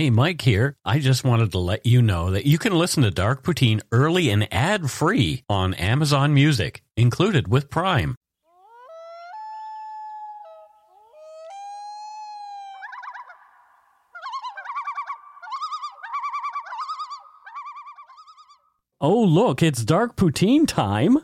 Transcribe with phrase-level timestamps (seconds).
[0.00, 0.78] Hey, Mike here.
[0.82, 4.30] I just wanted to let you know that you can listen to Dark Poutine early
[4.30, 8.16] and ad free on Amazon Music, included with Prime.
[19.02, 21.18] Oh, look, it's Dark Poutine time.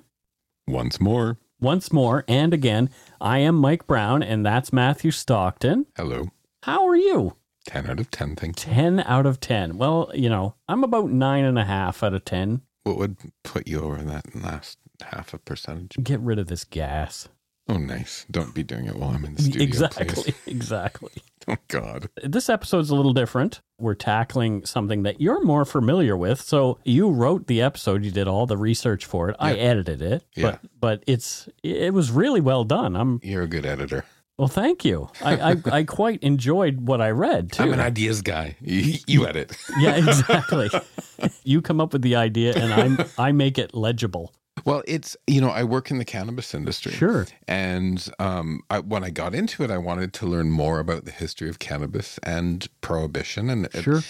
[0.68, 1.38] Once more.
[1.58, 2.90] Once more and again,
[3.22, 5.86] I am Mike Brown, and that's Matthew Stockton.
[5.96, 6.24] Hello.
[6.64, 7.36] How are you?
[7.67, 8.73] 10 out of 10, thank you.
[8.73, 9.77] 10 out of 10.
[9.79, 12.62] Well, you know, I'm about nine and a half out of 10.
[12.84, 15.97] What would put you over that last half a percentage?
[16.02, 17.29] Get rid of this gas.
[17.69, 18.24] Oh, nice.
[18.30, 19.62] Don't be doing it while I'm in the studio.
[19.65, 20.07] exactly.
[20.07, 20.34] please.
[20.47, 21.10] Exactly.
[21.48, 22.09] Oh, God.
[22.24, 23.60] This episode's a little different.
[23.79, 26.41] We're tackling something that you're more familiar with.
[26.41, 29.37] So you wrote the episode, you did all the research for it.
[29.38, 30.43] I edited it, Yeah.
[30.51, 32.96] but but it's it was really well done.
[32.96, 34.05] I'm You're a good editor.
[34.38, 35.08] Well, thank you.
[35.22, 37.62] I I, I quite enjoyed what I read too.
[37.64, 38.56] I'm an ideas guy.
[38.60, 39.56] You, you edit.
[39.78, 40.70] yeah, exactly.
[41.45, 44.32] you come up with the idea, and I I make it legible.
[44.66, 46.90] Well, it's, you know, I work in the cannabis industry.
[46.90, 47.26] Sure.
[47.46, 51.12] And um, I, when I got into it, I wanted to learn more about the
[51.12, 53.48] history of cannabis and prohibition.
[53.48, 54.02] And Sure.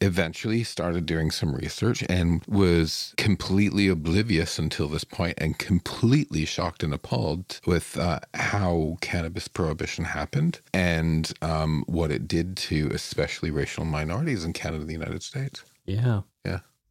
[0.00, 6.84] eventually started doing some research and was completely oblivious until this point and completely shocked
[6.84, 13.50] and appalled with uh, how cannabis prohibition happened and um, what it did to especially
[13.50, 15.64] racial minorities in Canada and the United States.
[15.86, 16.20] Yeah.
[16.46, 16.60] Yeah.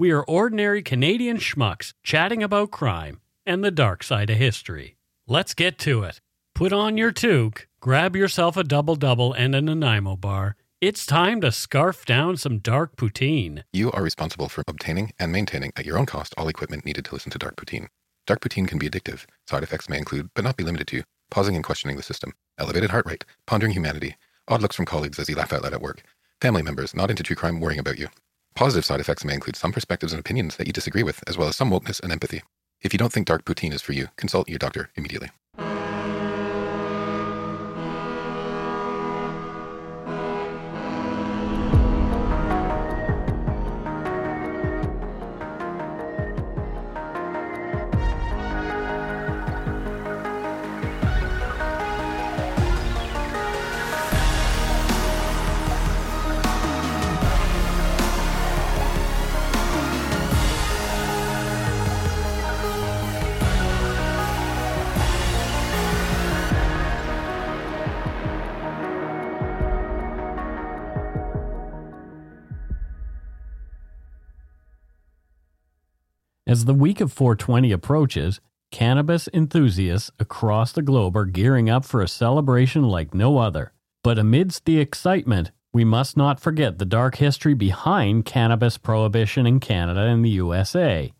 [0.00, 4.96] We are ordinary Canadian schmucks chatting about crime and the dark side of history.
[5.26, 6.20] Let's get to it.
[6.54, 10.54] Put on your toque, grab yourself a double double and a Nanaimo bar.
[10.80, 13.64] It's time to scarf down some dark poutine.
[13.72, 17.14] You are responsible for obtaining and maintaining at your own cost all equipment needed to
[17.14, 17.88] listen to Dark Poutine.
[18.24, 19.24] Dark Poutine can be addictive.
[19.48, 22.90] Side effects may include, but not be limited to, pausing and questioning the system, elevated
[22.90, 24.14] heart rate, pondering humanity,
[24.46, 26.04] odd looks from colleagues as you laugh out loud at work,
[26.40, 28.06] family members not into true crime worrying about you.
[28.58, 31.46] Positive side effects may include some perspectives and opinions that you disagree with, as well
[31.46, 32.42] as some wokeness and empathy.
[32.82, 35.30] If you don't think Dark Poutine is for you, consult your doctor immediately.
[76.48, 78.40] As the week of 420 approaches,
[78.72, 83.74] cannabis enthusiasts across the globe are gearing up for a celebration like no other.
[84.02, 89.60] But amidst the excitement, we must not forget the dark history behind cannabis prohibition in
[89.60, 91.12] Canada and the USA.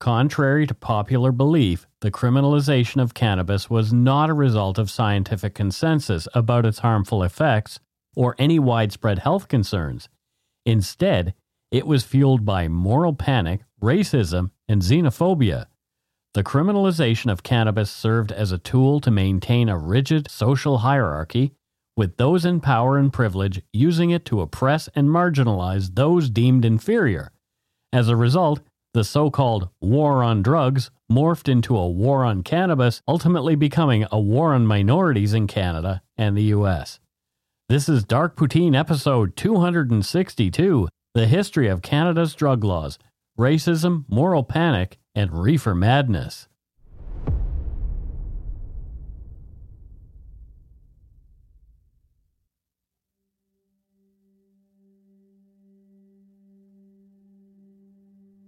[0.00, 6.26] Contrary to popular belief, the criminalization of cannabis was not a result of scientific consensus
[6.34, 7.78] about its harmful effects
[8.16, 10.08] or any widespread health concerns.
[10.66, 11.32] Instead,
[11.70, 15.66] it was fueled by moral panic, racism, and xenophobia.
[16.34, 21.52] The criminalization of cannabis served as a tool to maintain a rigid social hierarchy,
[21.96, 27.32] with those in power and privilege using it to oppress and marginalize those deemed inferior.
[27.92, 28.60] As a result,
[28.94, 34.20] the so called war on drugs morphed into a war on cannabis, ultimately becoming a
[34.20, 37.00] war on minorities in Canada and the US.
[37.68, 42.98] This is Dark Poutine episode 262 The History of Canada's Drug Laws,
[43.38, 46.48] Racism, Moral Panic, and Reefer Madness.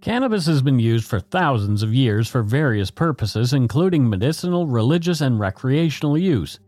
[0.01, 5.39] Cannabis has been used for thousands of years for various purposes, including medicinal, religious, and
[5.39, 6.59] recreational use.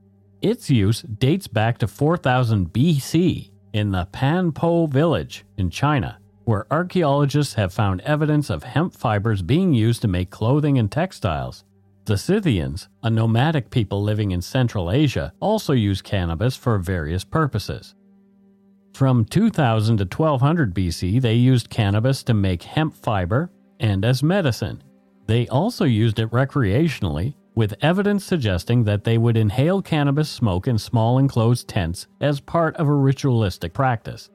[0.41, 7.55] Its use dates back to 4000 BC in the Panpo village in China, where archaeologists
[7.55, 11.65] have found evidence of hemp fibers being used to make clothing and textiles.
[12.05, 17.95] The Scythians, a nomadic people living in Central Asia, also use cannabis for various purposes.
[18.93, 23.49] From 2000 to 1200 BC, they used cannabis to make hemp fiber
[23.79, 24.83] and as medicine.
[25.25, 30.77] They also used it recreationally, with evidence suggesting that they would inhale cannabis smoke in
[30.77, 34.29] small enclosed tents as part of a ritualistic practice.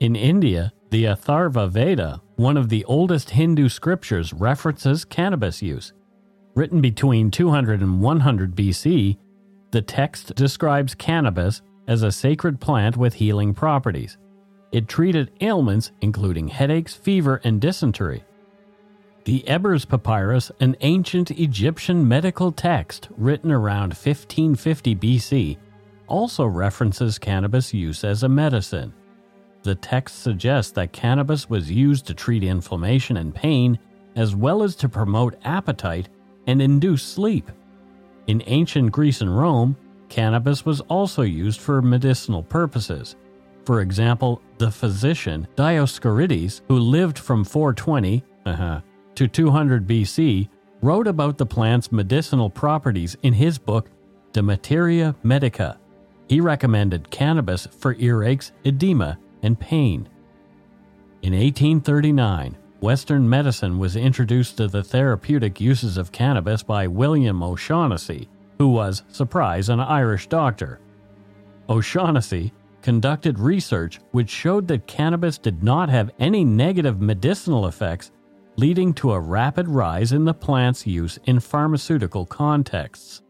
[0.00, 5.92] In India, the Atharva Veda, one of the oldest Hindu scriptures, references cannabis use.
[6.54, 9.18] Written between 200 and 100 BC,
[9.70, 14.16] the text describes cannabis as a sacred plant with healing properties.
[14.72, 18.24] It treated ailments including headaches, fever, and dysentery.
[19.24, 25.58] The Ebers Papyrus, an ancient Egyptian medical text written around 1550 BC,
[26.06, 28.94] also references cannabis use as a medicine.
[29.62, 33.78] The text suggests that cannabis was used to treat inflammation and pain,
[34.16, 36.08] as well as to promote appetite
[36.46, 37.50] and induce sleep.
[38.26, 39.76] In ancient Greece and Rome,
[40.08, 43.16] cannabis was also used for medicinal purposes.
[43.66, 48.80] For example, the physician Dioscorides, who lived from 420 uh-huh,
[49.20, 50.48] to 200 BC,
[50.80, 53.90] wrote about the plant's medicinal properties in his book
[54.32, 55.78] De Materia Medica.
[56.30, 60.08] He recommended cannabis for earaches, edema, and pain.
[61.20, 68.26] In 1839, Western medicine was introduced to the therapeutic uses of cannabis by William O'Shaughnessy,
[68.56, 70.80] who was, surprise, an Irish doctor.
[71.68, 78.12] O'Shaughnessy conducted research which showed that cannabis did not have any negative medicinal effects,
[78.60, 83.22] leading to a rapid rise in the plant's use in pharmaceutical contexts.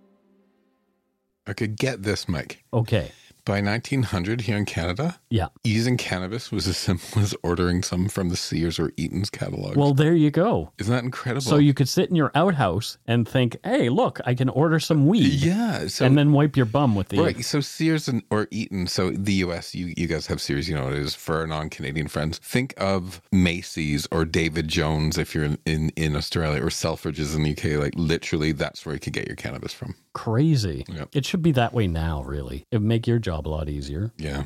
[1.48, 2.64] Okay, get this, Mike.
[2.72, 3.12] Okay,
[3.50, 5.48] By 1900 here in Canada, yeah.
[5.64, 9.76] using cannabis was as simple as ordering some from the Sears or Eaton's catalog.
[9.76, 10.70] Well, there you go.
[10.78, 11.40] Isn't that incredible?
[11.40, 15.08] So you could sit in your outhouse and think, hey, look, I can order some
[15.08, 15.32] weed.
[15.32, 17.18] yeah, so and then wipe your bum with the.
[17.18, 17.44] Right.
[17.44, 18.86] So Sears and or Eaton.
[18.86, 19.74] So the U.S.
[19.74, 20.68] You you guys have Sears.
[20.68, 22.38] You know what it is for our non-Canadian friends.
[22.38, 27.42] Think of Macy's or David Jones if you're in, in in Australia or Selfridges in
[27.42, 27.82] the UK.
[27.82, 29.96] Like literally, that's where you could get your cannabis from.
[30.12, 30.84] Crazy.
[30.88, 31.08] Yep.
[31.14, 32.64] It should be that way now, really.
[32.70, 34.12] It would make your job a lot easier.
[34.16, 34.44] Yeah.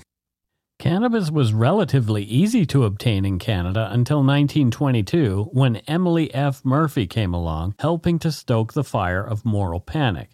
[0.79, 6.65] Cannabis was relatively easy to obtain in Canada until 1922 when Emily F.
[6.65, 10.31] Murphy came along, helping to stoke the fire of moral panic.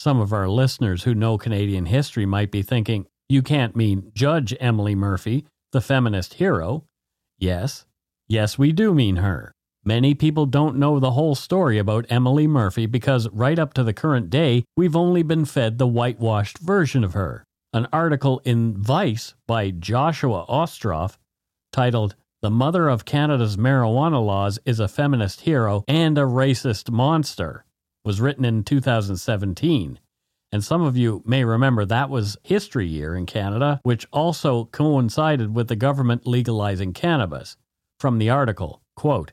[0.00, 4.54] Some of our listeners who know Canadian history might be thinking, you can't mean Judge
[4.58, 6.84] Emily Murphy, the feminist hero.
[7.38, 7.84] Yes,
[8.26, 9.52] yes, we do mean her.
[9.84, 13.92] Many people don't know the whole story about Emily Murphy because right up to the
[13.92, 17.44] current day, we've only been fed the whitewashed version of her.
[17.74, 21.18] An article in Vice by Joshua Ostroff
[21.70, 27.66] titled The Mother of Canada's Marijuana Laws is a Feminist Hero and a Racist Monster
[28.06, 29.98] was written in 2017.
[30.50, 35.54] And some of you may remember that was History Year in Canada, which also coincided
[35.54, 37.58] with the government legalizing cannabis.
[38.00, 39.32] From the article, quote,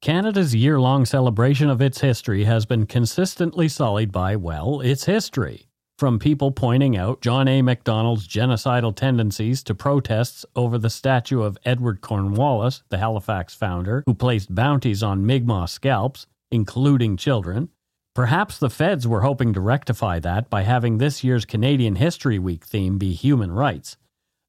[0.00, 5.66] Canada's year long celebration of its history has been consistently sullied by, well, its history.
[6.02, 7.62] From people pointing out John A.
[7.62, 14.12] Macdonald's genocidal tendencies to protests over the statue of Edward Cornwallis, the Halifax founder, who
[14.12, 17.68] placed bounties on Mi'kmaq scalps, including children.
[18.16, 22.64] Perhaps the feds were hoping to rectify that by having this year's Canadian History Week
[22.64, 23.96] theme be human rights.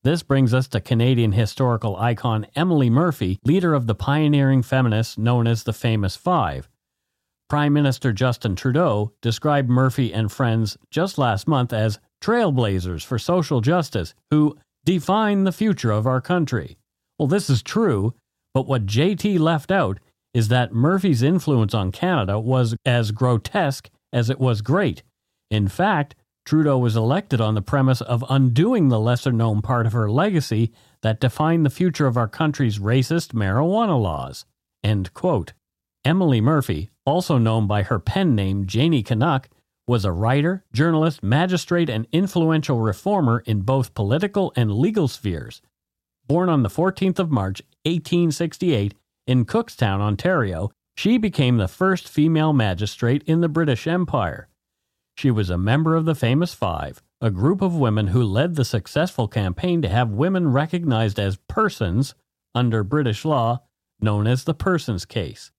[0.01, 5.45] This brings us to Canadian historical icon Emily Murphy, leader of the pioneering feminists known
[5.45, 6.67] as the Famous Five.
[7.49, 13.61] Prime Minister Justin Trudeau described Murphy and friends just last month as trailblazers for social
[13.61, 16.77] justice who define the future of our country.
[17.19, 18.13] Well, this is true,
[18.53, 19.99] but what JT left out
[20.33, 25.03] is that Murphy's influence on Canada was as grotesque as it was great.
[25.51, 29.93] In fact, Trudeau was elected on the premise of undoing the lesser known part of
[29.93, 30.71] her legacy
[31.01, 34.45] that defined the future of our country's racist marijuana laws.
[36.03, 39.49] Emily Murphy, also known by her pen name Janey Canuck,
[39.87, 45.61] was a writer, journalist, magistrate, and influential reformer in both political and legal spheres.
[46.27, 48.93] Born on the 14th of March, 1868,
[49.27, 54.47] in Cookstown, Ontario, she became the first female magistrate in the British Empire.
[55.17, 58.65] She was a member of the Famous Five, a group of women who led the
[58.65, 62.15] successful campaign to have women recognized as persons
[62.55, 63.61] under British law,
[63.99, 65.51] known as the Persons Case.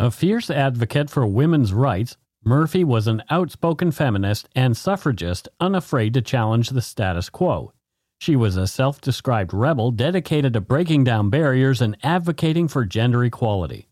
[0.00, 6.22] A fierce advocate for women's rights, Murphy was an outspoken feminist and suffragist unafraid to
[6.22, 7.74] challenge the status quo.
[8.18, 13.22] She was a self described rebel dedicated to breaking down barriers and advocating for gender
[13.22, 13.90] equality.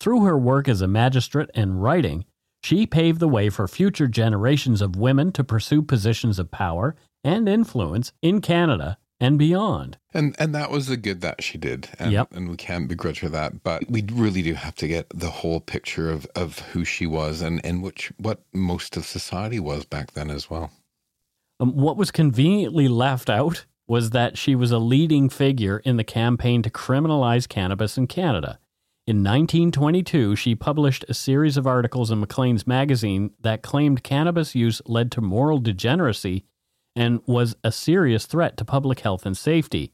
[0.00, 2.24] Through her work as a magistrate and writing,
[2.64, 7.48] she paved the way for future generations of women to pursue positions of power and
[7.48, 9.96] influence in Canada and beyond.
[10.12, 11.88] And and that was the good that she did.
[11.98, 12.32] And, Yep.
[12.32, 13.62] and we can't begrudge her that.
[13.62, 17.40] But we really do have to get the whole picture of, of who she was
[17.40, 20.70] and, and which what most of society was back then as well.
[21.60, 26.04] Um, what was conveniently left out was that she was a leading figure in the
[26.04, 28.58] campaign to criminalize cannabis in Canada.
[29.06, 34.80] In 1922, she published a series of articles in Maclean's magazine that claimed cannabis use
[34.86, 36.44] led to moral degeneracy
[36.96, 39.92] and was a serious threat to public health and safety.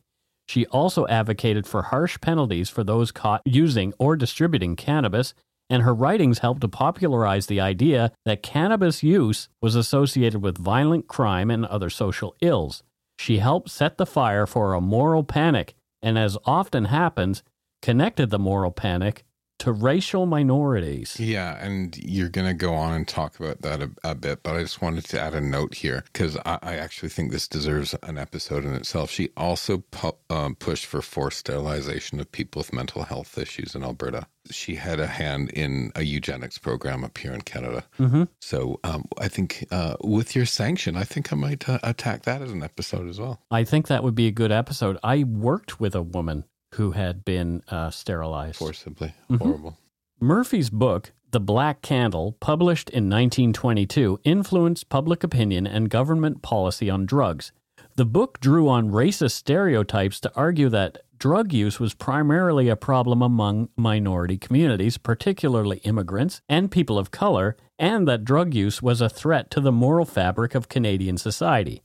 [0.49, 5.33] She also advocated for harsh penalties for those caught using or distributing cannabis,
[5.69, 11.07] and her writings helped to popularize the idea that cannabis use was associated with violent
[11.07, 12.83] crime and other social ills.
[13.19, 17.45] She helped set the fire for a moral panic, and as often happens,
[17.81, 19.25] connected the moral panic
[19.61, 21.19] to racial minorities.
[21.21, 24.57] Yeah, and you're going to go on and talk about that a, a bit, but
[24.57, 27.95] I just wanted to add a note here because I, I actually think this deserves
[28.03, 29.11] an episode in itself.
[29.11, 33.83] She also pu- um, pushed for forced sterilization of people with mental health issues in
[33.83, 34.27] Alberta.
[34.51, 37.85] She had a hand in a eugenics program up here in Canada.
[37.99, 38.25] Mm-hmm.
[38.41, 42.41] So um, I think uh, with your sanction, I think I might uh, attack that
[42.41, 43.43] as an episode as well.
[43.51, 44.97] I think that would be a good episode.
[45.05, 48.57] I worked with a woman who had been uh, sterilized.
[48.57, 49.13] Forcibly.
[49.31, 49.39] Mhm.
[49.39, 49.79] Horrible.
[50.21, 57.07] Murphy's book, The Black Candle, published in 1922, influenced public opinion and government policy on
[57.07, 57.53] drugs.
[57.97, 63.21] The book drew on racist stereotypes to argue that drug use was primarily a problem
[63.21, 69.09] among minority communities, particularly immigrants and people of color, and that drug use was a
[69.09, 71.83] threat to the moral fabric of Canadian society.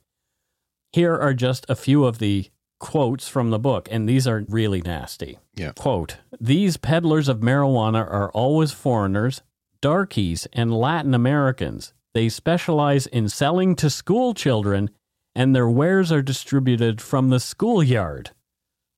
[0.91, 4.81] Here are just a few of the quotes from the book, and these are really
[4.81, 5.39] nasty.
[5.55, 5.71] Yeah.
[5.71, 9.41] Quote These peddlers of marijuana are always foreigners,
[9.81, 11.93] darkies, and Latin Americans.
[12.13, 14.89] They specialize in selling to school children,
[15.35, 18.31] and their wares are distributed from the schoolyard.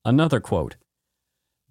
[0.04, 0.76] Another quote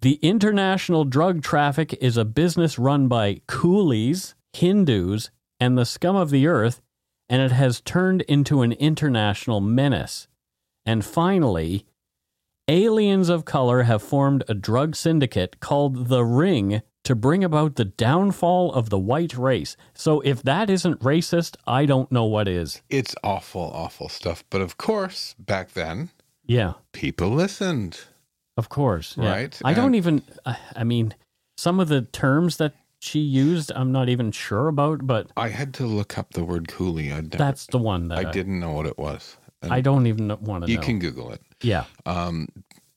[0.00, 6.30] The international drug traffic is a business run by coolies, Hindus, and the scum of
[6.30, 6.80] the earth,
[7.28, 10.28] and it has turned into an international menace.
[10.86, 11.84] And finally,
[12.68, 17.84] aliens of color have formed a drug syndicate called the Ring to bring about the
[17.86, 19.76] downfall of the white race.
[19.94, 22.82] So if that isn't racist, I don't know what is.
[22.90, 24.44] It's awful, awful stuff.
[24.50, 26.10] But of course, back then,
[26.44, 28.00] Yeah, people listened.
[28.58, 29.16] of course.
[29.16, 29.30] yeah.
[29.30, 31.14] Right, I don't even, I I mean,
[31.56, 35.72] some of the terms that she used, I'm not even sure about, but I had
[35.74, 37.08] to look up the word coolie.
[37.08, 39.36] Never, that's the one that I didn't know what it was.
[39.62, 40.82] And I don't even want to You know.
[40.84, 41.40] can Google it.
[41.62, 41.84] Yeah.
[42.06, 42.48] Um,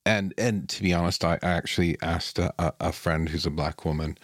[0.05, 3.85] and and to be honest, I, I actually asked a, a, friend who's a black
[3.85, 4.17] woman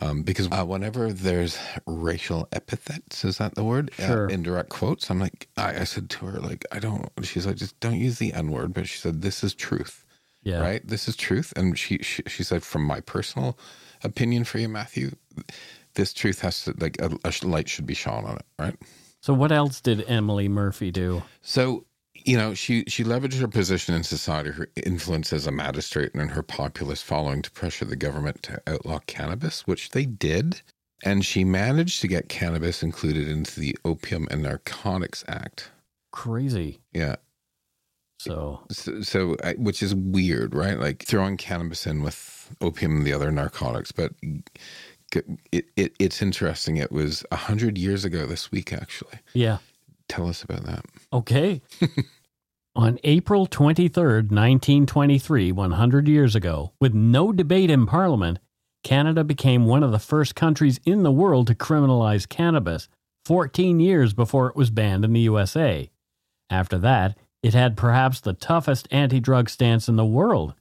[0.00, 3.90] um, because uh, whenever there's racial epithets, is that the word?
[3.94, 4.26] Sure.
[4.26, 5.10] Uh, indirect quotes.
[5.10, 7.08] I'm like, I, I said to her, like, I don't.
[7.22, 8.72] She's like, just don't use the N word.
[8.72, 10.06] But she said, this is truth,
[10.44, 10.60] Yeah.
[10.60, 10.86] right?
[10.86, 11.52] This is truth.
[11.56, 13.58] And she, she she said, from my personal
[14.04, 15.10] opinion for you, Matthew,
[15.94, 18.76] this truth has to like a, a light should be shone on it, right?
[19.20, 21.24] So what else did Emily Murphy do?
[21.42, 21.86] So,
[22.24, 26.30] you know, she she leveraged her position in society, her influence as a magistrate, and
[26.30, 30.62] her populist following to pressure the government to outlaw cannabis, which they did.
[31.04, 35.70] And she managed to get cannabis included into the Opium and Narcotics Act.
[36.12, 36.80] Crazy.
[36.92, 37.16] Yeah.
[38.20, 40.78] So So, so which is weird, right?
[40.78, 43.92] Like throwing cannabis in with opium and the other narcotics.
[43.92, 44.12] But
[45.52, 46.76] it, it it's interesting.
[46.78, 49.18] It was a hundred years ago this week, actually.
[49.34, 49.58] yeah.
[50.08, 50.84] Tell us about that.
[51.12, 51.62] Okay.
[52.76, 58.38] On April 23rd, 1923, 100 years ago, with no debate in Parliament,
[58.84, 62.88] Canada became one of the first countries in the world to criminalize cannabis,
[63.24, 65.90] 14 years before it was banned in the USA.
[66.48, 70.54] After that, it had perhaps the toughest anti drug stance in the world.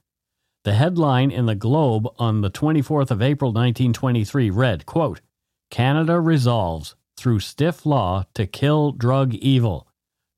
[0.63, 5.21] The headline in the Globe on the 24th of April 1923 read, quote,
[5.69, 9.87] Canada resolves through stiff law to kill drug evil.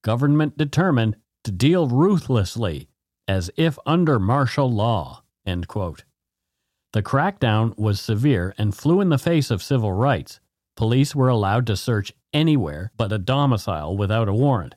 [0.03, 2.89] Government determined to deal ruthlessly
[3.27, 5.23] as if under martial law.
[5.45, 10.39] The crackdown was severe and flew in the face of civil rights.
[10.75, 14.75] Police were allowed to search anywhere but a domicile without a warrant.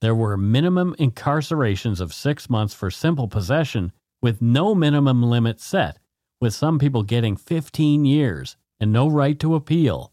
[0.00, 5.98] There were minimum incarcerations of six months for simple possession with no minimum limit set,
[6.40, 10.12] with some people getting 15 years and no right to appeal.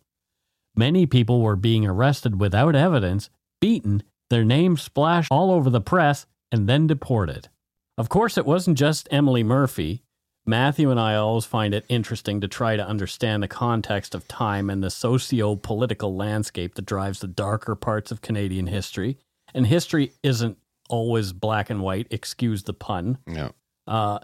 [0.77, 3.29] Many people were being arrested without evidence,
[3.59, 7.49] beaten, their names splashed all over the press, and then deported.
[7.97, 10.03] Of course, it wasn't just Emily Murphy.
[10.45, 14.69] Matthew and I always find it interesting to try to understand the context of time
[14.69, 19.17] and the socio political landscape that drives the darker parts of Canadian history.
[19.53, 20.57] And history isn't
[20.89, 23.49] always black and white, excuse the pun, Yeah.
[23.87, 24.19] uh,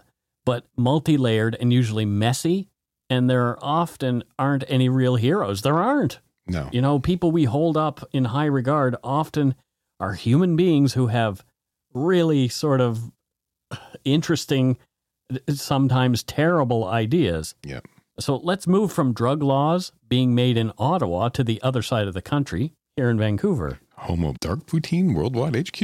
[0.46, 2.68] but multi layered and usually messy.
[3.10, 5.60] And there often aren't any real heroes.
[5.60, 6.20] There aren't.
[6.46, 6.68] No.
[6.72, 9.54] You know, people we hold up in high regard often
[9.98, 11.44] are human beings who have
[11.92, 13.10] really sort of
[14.04, 14.76] interesting,
[15.48, 17.54] sometimes terrible ideas.
[17.64, 17.80] Yeah.
[18.18, 22.14] So let's move from drug laws being made in Ottawa to the other side of
[22.14, 23.80] the country, here in Vancouver.
[23.96, 25.82] Home of Dark Poutine Worldwide HQ.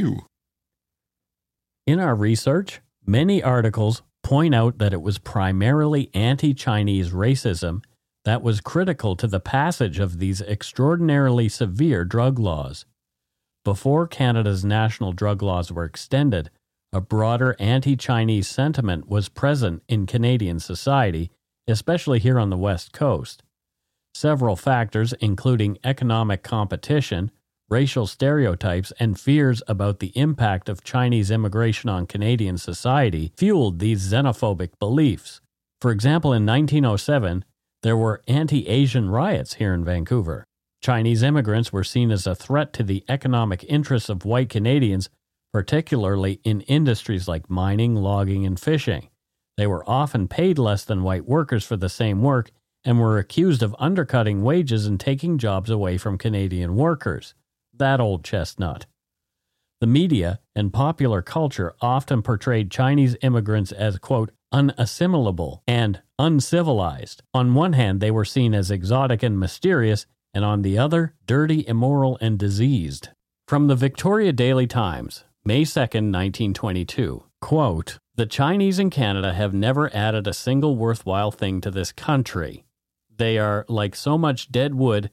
[1.87, 7.83] In our research, many articles point out that it was primarily anti Chinese racism
[8.25, 12.85] that was critical to the passage of these extraordinarily severe drug laws.
[13.65, 16.51] Before Canada's national drug laws were extended,
[16.93, 21.31] a broader anti Chinese sentiment was present in Canadian society,
[21.69, 23.43] especially here on the West Coast.
[24.15, 27.31] Several factors, including economic competition,
[27.69, 34.13] racial stereotypes, and fears about the impact of Chinese immigration on Canadian society, fueled these
[34.13, 35.41] xenophobic beliefs.
[35.81, 37.45] For example, in 1907,
[37.83, 40.45] there were anti Asian riots here in Vancouver.
[40.83, 45.11] Chinese immigrants were seen as a threat to the economic interests of white Canadians,
[45.53, 49.09] particularly in industries like mining, logging, and fishing.
[49.57, 52.51] They were often paid less than white workers for the same work
[52.85, 57.35] and were accused of undercutting wages and taking jobs away from Canadian workers.
[57.75, 58.87] That old chestnut.
[59.81, 67.23] The media and popular culture often portrayed Chinese immigrants as, quote, unassimilable and uncivilized.
[67.33, 71.67] On one hand, they were seen as exotic and mysterious, and on the other, dirty,
[71.67, 73.09] immoral, and diseased.
[73.49, 79.93] From the Victoria Daily Times, May 2nd, 1922, quote, The Chinese in Canada have never
[79.97, 82.67] added a single worthwhile thing to this country.
[83.17, 85.11] They are, like so much dead wood,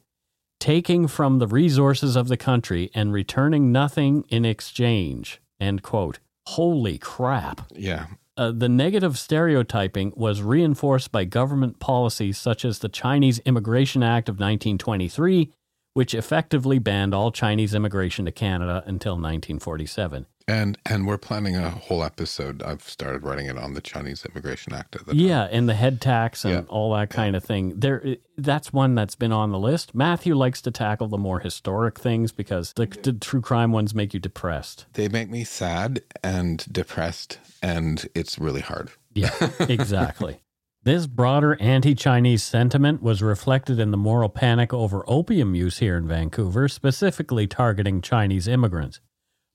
[0.59, 5.39] taking from the resources of the country and returning nothing in exchange.
[5.59, 6.19] End quote.
[6.47, 7.61] Holy crap.
[7.73, 8.07] Yeah.
[8.37, 14.29] Uh, the negative stereotyping was reinforced by government policies such as the Chinese Immigration Act
[14.29, 15.51] of 1923,
[15.97, 20.27] which effectively banned all Chinese immigration to Canada until 1947.
[20.47, 22.61] And and we're planning a whole episode.
[22.61, 25.99] I've started writing it on the Chinese Immigration Act at the Yeah, and the head
[25.99, 26.61] tax and Yeah.
[26.69, 27.79] all that kind of thing.
[27.79, 29.95] There, that's one that's been on the list.
[29.95, 34.13] Matthew likes to tackle the more historic things because the, the true crime ones make
[34.13, 34.85] you depressed.
[34.93, 38.91] They make me sad and depressed, and it's really hard.
[39.15, 39.33] Yeah,
[39.67, 40.41] exactly.
[40.87, 45.97] This broader anti Chinese sentiment was reflected in the moral panic over opium use here
[45.97, 49.01] in Vancouver, specifically targeting Chinese immigrants.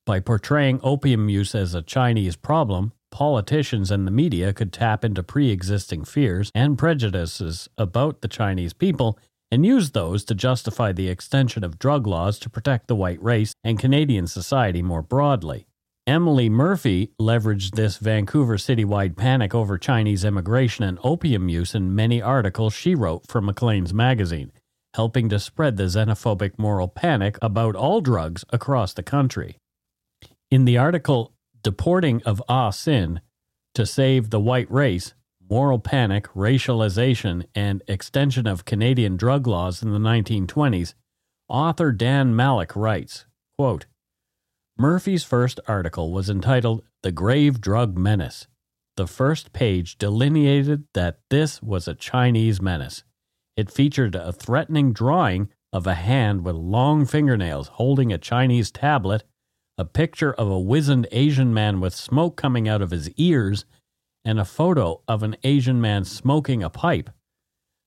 [0.04, 5.22] By portraying opium use as a Chinese problem, politicians and the media could tap into
[5.22, 9.18] pre existing fears and prejudices about the Chinese people
[9.50, 13.54] and use those to justify the extension of drug laws to protect the white race
[13.64, 15.66] and Canadian society more broadly.
[16.06, 22.20] Emily Murphy leveraged this Vancouver citywide panic over Chinese immigration and opium use in many
[22.20, 24.50] articles she wrote for Maclean's magazine,
[24.94, 29.58] helping to spread the xenophobic moral panic about all drugs across the country.
[30.50, 33.20] In the article Deporting of Ah Sin
[33.74, 35.14] to Save the White Race
[35.48, 40.94] Moral Panic, Racialization, and Extension of Canadian Drug Laws in the 1920s,
[41.48, 43.86] author Dan Malleck writes quote,
[44.82, 48.48] Murphy's first article was entitled The Grave Drug Menace.
[48.96, 53.04] The first page delineated that this was a Chinese menace.
[53.56, 59.22] It featured a threatening drawing of a hand with long fingernails holding a Chinese tablet,
[59.78, 63.64] a picture of a wizened Asian man with smoke coming out of his ears,
[64.24, 67.08] and a photo of an Asian man smoking a pipe.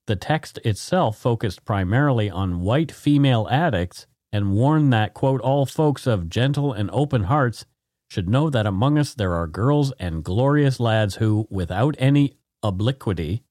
[0.08, 6.06] The text itself focused primarily on white female addicts and warned that, quote, all folks
[6.06, 7.66] of gentle and open hearts
[8.10, 13.44] should know that among us there are girls and glorious lads who, without any obliquity,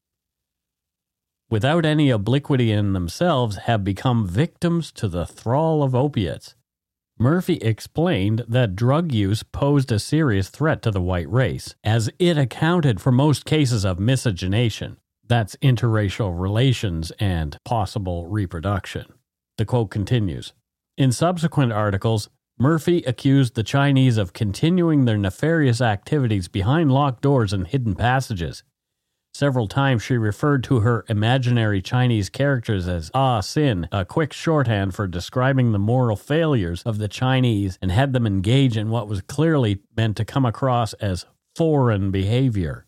[1.49, 6.55] without any obliquity in themselves, have become victims to the thrall of opiates.
[7.19, 12.37] Murphy explained that drug use posed a serious threat to the white race, as it
[12.37, 19.07] accounted for most cases of miscegenation that's interracial relations and possible reproduction.
[19.57, 20.53] The quote continues
[20.97, 27.53] In subsequent articles, Murphy accused the Chinese of continuing their nefarious activities behind locked doors
[27.53, 28.63] and hidden passages.
[29.33, 34.95] Several times she referred to her imaginary Chinese characters as Ah Sin, a quick shorthand
[34.95, 39.23] for describing the moral failures of the Chinese, and had them engage in what was
[39.23, 41.27] clearly meant to come across as
[41.57, 42.87] foreign behavior.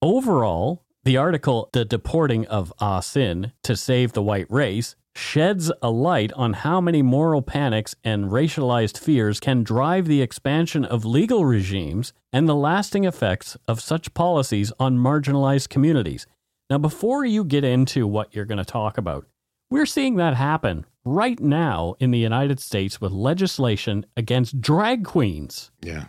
[0.00, 5.90] Overall, the article The Deporting of Ah Sin to Save the White Race sheds a
[5.90, 11.44] light on how many moral panics and racialized fears can drive the expansion of legal
[11.44, 16.26] regimes and the lasting effects of such policies on marginalized communities.
[16.68, 19.26] Now, before you get into what you're going to talk about,
[19.70, 25.70] we're seeing that happen right now in the United States with legislation against drag queens.
[25.82, 26.06] Yeah.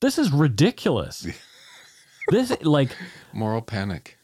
[0.00, 1.26] This is ridiculous.
[2.28, 2.96] this, like,
[3.32, 4.16] Moral panic.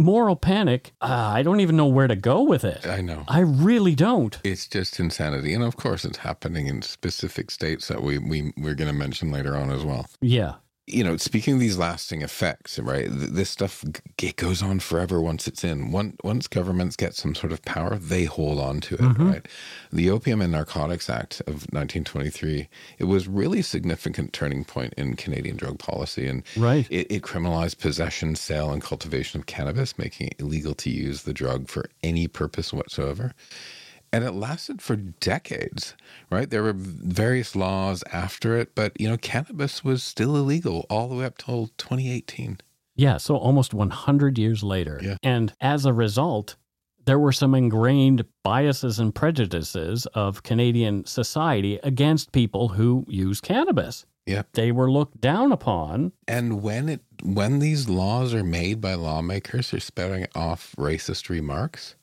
[0.00, 2.86] Moral panic, uh, I don't even know where to go with it.
[2.86, 3.24] I know.
[3.28, 4.38] I really don't.
[4.42, 5.54] It's just insanity.
[5.54, 9.30] And of course, it's happening in specific states that we, we, we're going to mention
[9.30, 10.06] later on as well.
[10.20, 10.54] Yeah.
[10.92, 13.06] You know, speaking of these lasting effects, right?
[13.06, 13.84] th- This stuff
[14.18, 15.90] g- it goes on forever once it's in.
[15.90, 19.30] Once once governments get some sort of power, they hold on to it, Mhm.
[19.32, 19.48] right?
[19.92, 25.14] The Opium and Narcotics Act of 1923, it was really a significant turning point in
[25.16, 26.86] Canadian drug policy, and Right.
[26.90, 31.32] it, it criminalized possession, sale, and cultivation of cannabis, making it illegal to use the
[31.32, 33.32] drug for any purpose whatsoever.
[34.12, 35.94] And it lasted for decades,
[36.30, 36.50] right?
[36.50, 41.14] There were various laws after it, but you know, cannabis was still illegal all the
[41.14, 42.58] way up till 2018.
[42.96, 45.00] Yeah, so almost 100 years later.
[45.02, 45.16] Yeah.
[45.22, 46.56] And as a result,
[47.06, 54.04] there were some ingrained biases and prejudices of Canadian society against people who use cannabis.
[54.26, 54.48] Yep.
[54.52, 56.12] They were looked down upon.
[56.28, 61.28] And when it when these laws are made by lawmakers who are spouting off racist
[61.28, 61.96] remarks,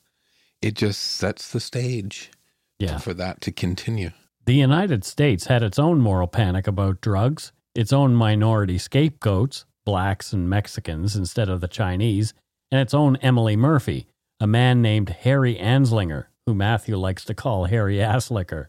[0.62, 2.30] it just sets the stage
[2.78, 2.98] Yeah.
[2.98, 4.10] for that to continue.
[4.44, 10.32] The United States had its own moral panic about drugs, its own minority scapegoats, blacks
[10.32, 12.34] and Mexicans instead of the Chinese,
[12.70, 14.06] and its own Emily Murphy,
[14.40, 18.66] a man named Harry Anslinger, who Matthew likes to call Harry Asslicker.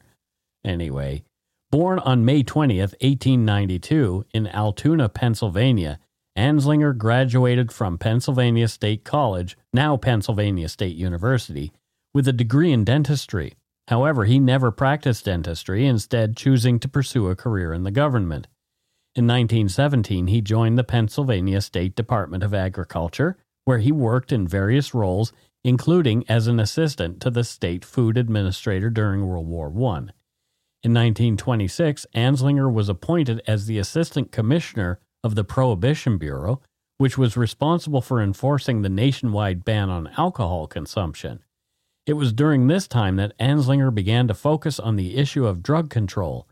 [0.66, 1.24] Anyway,
[1.72, 6.00] born on May 20th, 1892, in Altoona, Pennsylvania,
[6.38, 11.72] Anslinger graduated from Pennsylvania State College, now Pennsylvania State University,
[12.14, 13.54] with a degree in dentistry.
[13.88, 18.48] However, he never practiced dentistry, instead, choosing to pursue a career in the government.
[19.16, 24.94] In 1917, he joined the Pennsylvania State Department of Agriculture, where he worked in various
[24.94, 30.14] roles, including as an assistant to the state food administrator during World War I.
[30.82, 36.62] In 1926, Anslinger was appointed as the assistant commissioner of the Prohibition Bureau,
[36.98, 41.44] which was responsible for enforcing the nationwide ban on alcohol consumption.
[42.10, 45.92] It was during this time that Anslinger began to focus on the issue of drug
[45.92, 46.48] control.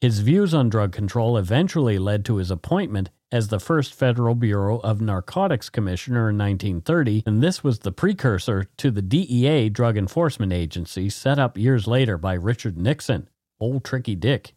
[0.00, 4.78] His views on drug control eventually led to his appointment as the first Federal Bureau
[4.78, 10.52] of Narcotics Commissioner in 1930, and this was the precursor to the DEA Drug Enforcement
[10.52, 14.54] Agency set up years later by Richard Nixon, Old Tricky Dick.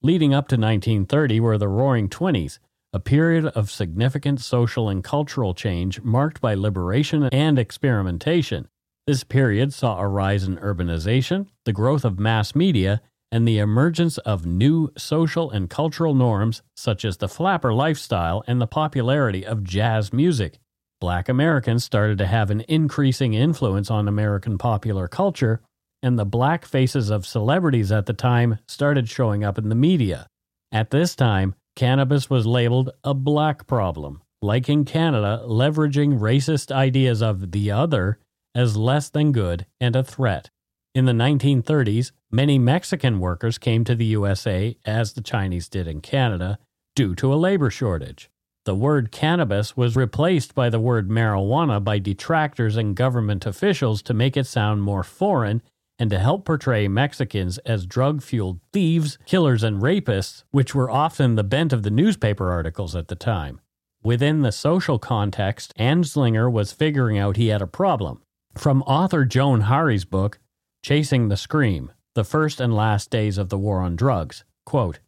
[0.00, 2.60] Leading up to 1930 were the Roaring Twenties,
[2.92, 8.68] a period of significant social and cultural change marked by liberation and experimentation.
[9.06, 14.18] This period saw a rise in urbanization, the growth of mass media, and the emergence
[14.18, 19.64] of new social and cultural norms such as the flapper lifestyle and the popularity of
[19.64, 20.58] jazz music.
[21.00, 25.60] Black Americans started to have an increasing influence on American popular culture,
[26.02, 30.26] and the black faces of celebrities at the time started showing up in the media.
[30.72, 37.22] At this time, cannabis was labeled a black problem, like in Canada, leveraging racist ideas
[37.22, 38.18] of the other
[38.52, 40.50] as less than good and a threat.
[40.92, 46.00] In the 1930s, many Mexican workers came to the USA, as the Chinese did in
[46.00, 46.58] Canada,
[46.96, 48.28] due to a labor shortage.
[48.64, 54.12] The word cannabis was replaced by the word marijuana by detractors and government officials to
[54.12, 55.62] make it sound more foreign
[55.98, 61.34] and to help portray Mexicans as drug fueled thieves, killers, and rapists, which were often
[61.34, 63.60] the bent of the newspaper articles at the time.
[64.02, 68.22] Within the social context, Anslinger was figuring out he had a problem.
[68.56, 70.38] From author Johann Hari's book,
[70.84, 75.00] Chasing the Scream The First and Last Days of the War on Drugs, quote,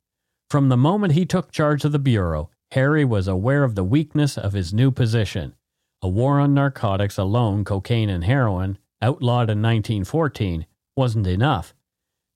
[0.49, 4.37] From the moment he took charge of the Bureau, Harry was aware of the weakness
[4.37, 5.55] of his new position.
[6.03, 11.75] A war on narcotics alone, cocaine and heroin, outlawed in 1914, wasn't enough.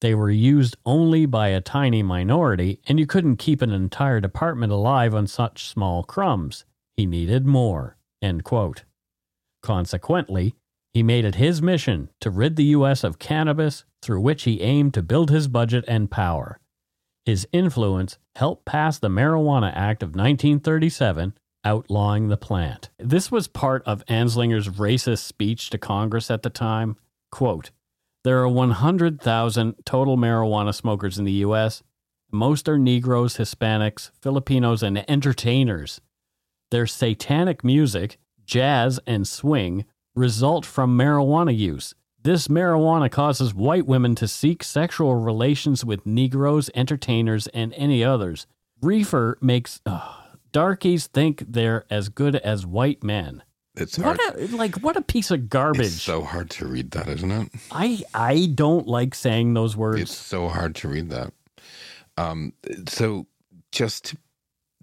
[0.01, 4.73] They were used only by a tiny minority, and you couldn't keep an entire department
[4.73, 6.65] alive on such small crumbs.
[6.97, 7.97] He needed more.
[9.63, 10.55] Consequently,
[10.93, 13.03] he made it his mission to rid the U.S.
[13.03, 16.61] of cannabis, through which he aimed to build his budget and power.
[17.25, 22.91] His influence helped pass the Marijuana Act of 1937, outlawing the plant.
[22.99, 26.97] This was part of Anslinger's racist speech to Congress at the time.
[27.33, 27.71] Quote,
[28.25, 31.83] there are 100,000 total marijuana smokers in the U.S.
[32.33, 36.01] Most are Negroes, Hispanics, Filipinos, and entertainers.
[36.71, 39.85] Their satanic music, jazz, and swing
[40.15, 41.95] result from marijuana use.
[42.23, 48.47] This marijuana causes white women to seek sexual relations with Negroes, entertainers, and any others.
[48.81, 50.15] Reefer makes uh,
[50.51, 53.43] darkies think they're as good as white men.
[53.77, 54.19] It's hard.
[54.19, 55.87] What a, like what a piece of garbage.
[55.87, 57.49] It's so hard to read that, isn't it?
[57.73, 60.01] I I don't like saying those words.
[60.03, 61.33] It's so hard to read that.
[62.17, 62.53] Um,
[62.89, 63.27] so
[63.73, 64.15] just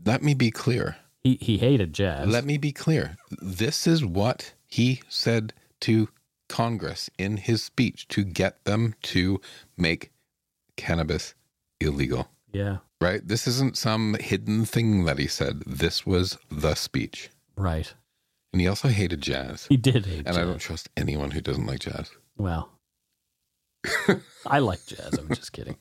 [0.06, 0.98] let me be clear.
[1.24, 2.28] he he hated jazz.
[2.28, 3.16] Let me be clear.
[3.42, 6.10] This is what he said to
[6.50, 9.40] Congress in his speech to get them to
[9.78, 10.12] make
[10.76, 11.34] cannabis
[11.80, 12.28] illegal.
[12.52, 13.26] yeah, Right?
[13.26, 15.64] This isn't some hidden thing that he said.
[15.66, 17.30] This was the speech.
[17.56, 17.94] right.
[18.54, 19.66] And he also hated jazz.
[19.68, 20.38] He did hate And jazz.
[20.38, 22.12] I don't trust anyone who doesn't like jazz.
[22.38, 22.70] Well,
[24.46, 25.18] I like jazz.
[25.18, 25.78] I'm just kidding.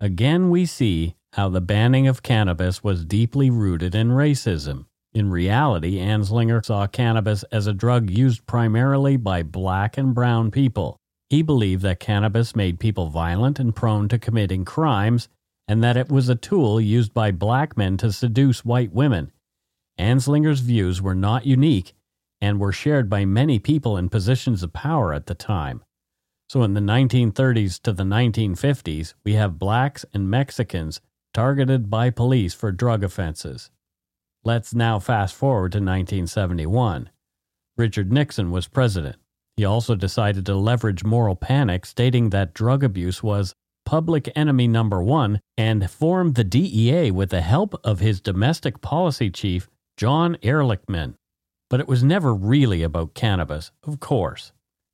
[0.00, 4.86] Again, we see how the banning of cannabis was deeply rooted in racism.
[5.12, 10.98] In reality, Anslinger saw cannabis as a drug used primarily by black and brown people.
[11.28, 15.28] He believed that cannabis made people violent and prone to committing crimes,
[15.66, 19.32] and that it was a tool used by black men to seduce white women.
[19.98, 21.94] Anslinger's views were not unique
[22.40, 25.82] and were shared by many people in positions of power at the time.
[26.48, 31.00] So in the 1930s to the 1950s, we have blacks and Mexicans
[31.34, 33.70] targeted by police for drug offenses.
[34.44, 37.10] Let's now fast forward to 1971.
[37.76, 39.16] Richard Nixon was president.
[39.56, 45.02] He also decided to leverage moral panic, stating that drug abuse was public enemy number
[45.02, 51.14] one, and formed the DEA with the help of his domestic policy chief, John Ehrlichman.
[51.68, 54.52] But it was never really about cannabis, of course.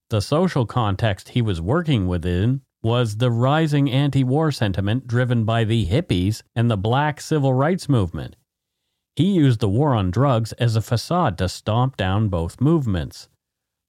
[0.09, 5.65] The social context he was working within was the rising anti war sentiment driven by
[5.65, 8.37] the hippies and the black civil rights movement.
[9.15, 13.29] He used the war on drugs as a facade to stomp down both movements.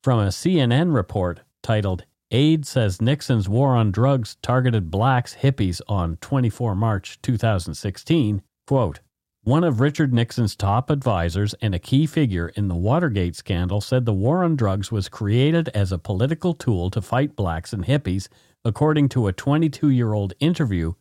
[0.04, 6.18] From a CNN report titled Aide says Nixon's war on drugs targeted blacks hippies on
[6.18, 9.00] 24 March 2016, quote,
[9.46, 14.04] one of Richard Nixon's top advisors and a key figure in the Watergate scandal said
[14.04, 18.28] the war on drugs was created as a political tool to fight blacks and hippies,
[18.64, 20.94] according to a 22 year old interview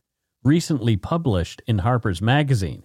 [0.42, 2.84] recently published in Harper's Magazine.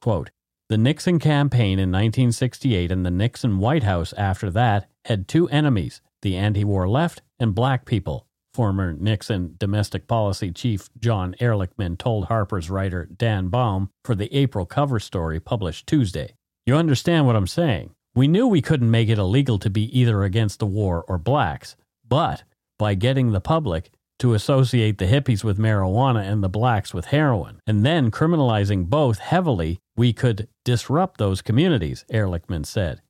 [0.00, 0.30] Quote,
[0.68, 6.00] the Nixon campaign in 1968 and the Nixon White House after that had two enemies
[6.22, 12.26] the anti war left and black people, former Nixon domestic policy chief John Ehrlichman told
[12.26, 16.34] Harper's writer Dan Baum for the April cover story published Tuesday.
[16.66, 17.90] You understand what I'm saying?
[18.14, 21.76] We knew we couldn't make it illegal to be either against the war or blacks,
[22.06, 22.44] but
[22.78, 27.58] by getting the public to associate the hippies with marijuana and the blacks with heroin,
[27.66, 33.00] and then criminalizing both heavily, we could disrupt those communities, Ehrlichman said.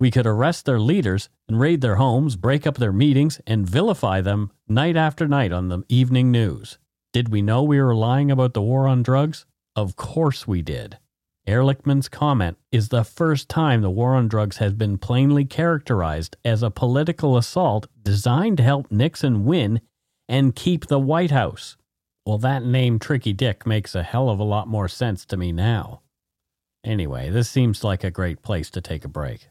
[0.00, 4.20] We could arrest their leaders and raid their homes, break up their meetings, and vilify
[4.20, 6.78] them night after night on the evening news.
[7.12, 9.46] Did we know we were lying about the war on drugs?
[9.74, 10.98] Of course we did.
[11.46, 16.62] Ehrlichman's comment is the first time the war on drugs has been plainly characterized as
[16.62, 19.80] a political assault designed to help Nixon win
[20.28, 21.78] and keep the White House.
[22.26, 25.50] Well, that name Tricky Dick makes a hell of a lot more sense to me
[25.50, 26.02] now.
[26.84, 29.48] Anyway, this seems like a great place to take a break.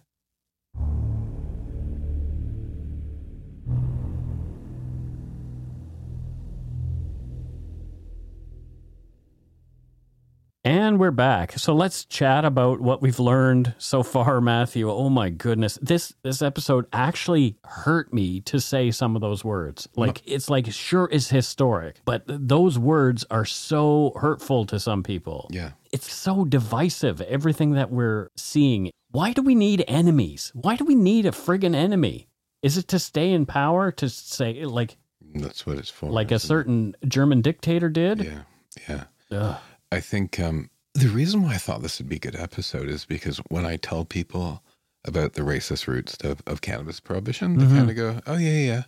[10.67, 11.53] And we're back.
[11.53, 14.91] So let's chat about what we've learned so far, Matthew.
[14.91, 15.80] Oh my goodness.
[15.82, 19.88] This this episode actually hurt me to say some of those words.
[19.95, 25.47] Like it's like sure is historic, but those words are so hurtful to some people.
[25.53, 25.71] Yeah.
[25.93, 28.91] It's so divisive everything that we're seeing.
[29.12, 30.51] Why do we need enemies?
[30.53, 32.27] Why do we need a friggin' enemy?
[32.62, 34.97] Is it to stay in power to say like
[35.34, 36.10] That's what it's for.
[36.10, 36.49] like a isn't it?
[36.49, 38.19] certain German dictator did?
[38.25, 38.41] Yeah.
[38.89, 39.03] Yeah.
[39.32, 39.58] Ugh.
[39.91, 43.06] I think um, the reason why I thought this would be a good episode is
[43.06, 44.63] because when I tell people
[45.06, 47.78] about the racist roots of, of cannabis prohibition, they Mhm.
[47.78, 48.84] kind of go, "Oh yeah, yeah, yeah,"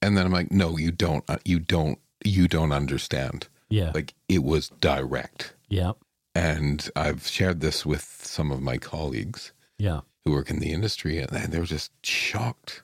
[0.00, 1.24] and then I'm like, "No, you don't.
[1.28, 1.98] uh, You don't.
[2.24, 3.48] You don't understand.
[3.68, 3.90] Yeah.
[3.94, 5.92] Like it was direct." yeah.
[6.34, 10.00] And I've shared this with some of my colleagues Yeah.
[10.24, 12.82] who work in the industry, and they were just shocked,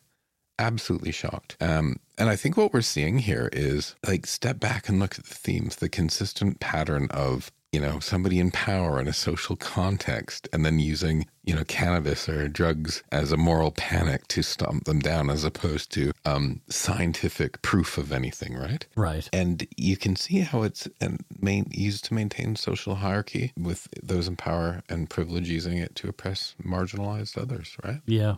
[0.59, 1.57] absolutely shocked.
[1.61, 5.25] Um, and I think what we're seeing here is like step back and look at
[5.25, 10.49] the themes, the consistent pattern of you know somebody in power in a social context,
[10.53, 15.01] and then using you know cannabis or drugs as a moral panic to stomp them
[15.01, 18.87] down, as opposed to um, scientific proof of anything, right?
[18.97, 19.29] Right.
[19.33, 24.29] And you can see how it's and main, used to maintain social hierarchy with those
[24.29, 28.01] in power and privilege using it to oppress marginalized others, right?
[28.07, 28.37] Yeah.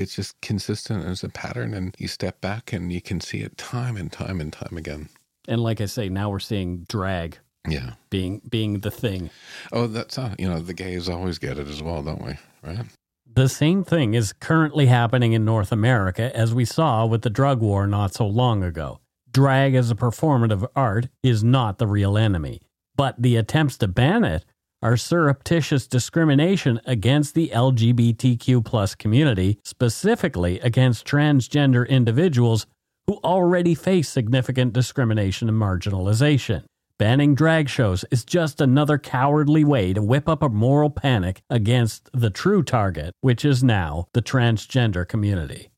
[0.00, 3.56] It's just consistent as a pattern, and you step back and you can see it
[3.58, 5.08] time and time and time again.
[5.48, 7.92] And like I say, now we're seeing drag Yeah.
[8.10, 9.30] being being the thing.
[9.72, 12.34] Oh, that's uh, you know the gays always get it as well, don't we?
[12.62, 12.86] Right?
[13.32, 17.60] The same thing is currently happening in North America as we saw with the drug
[17.60, 19.00] war not so long ago.
[19.30, 22.60] Drag as a performative art is not the real enemy,
[22.96, 24.44] but the attempts to ban it
[24.82, 32.66] are surreptitious discrimination against the LGBTQ plus community, specifically against transgender individuals
[33.06, 36.64] who already face significant discrimination and marginalization.
[36.98, 42.10] Banning drag shows is just another cowardly way to whip up a moral panic against
[42.12, 45.70] the true target, which is now the transgender community.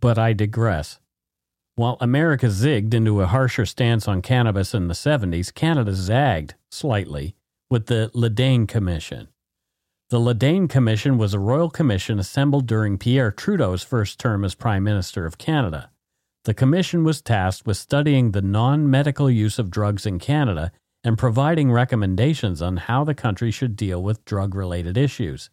[0.00, 1.00] But I digress.
[1.74, 7.34] While America zigged into a harsher stance on cannabis in the 70s, Canada zagged slightly
[7.70, 9.28] with the Le Dain Commission.
[10.10, 14.54] The Le Dain Commission was a royal commission assembled during Pierre Trudeau's first term as
[14.54, 15.90] Prime Minister of Canada.
[16.44, 20.72] The commission was tasked with studying the non medical use of drugs in Canada
[21.02, 25.50] and providing recommendations on how the country should deal with drug related issues.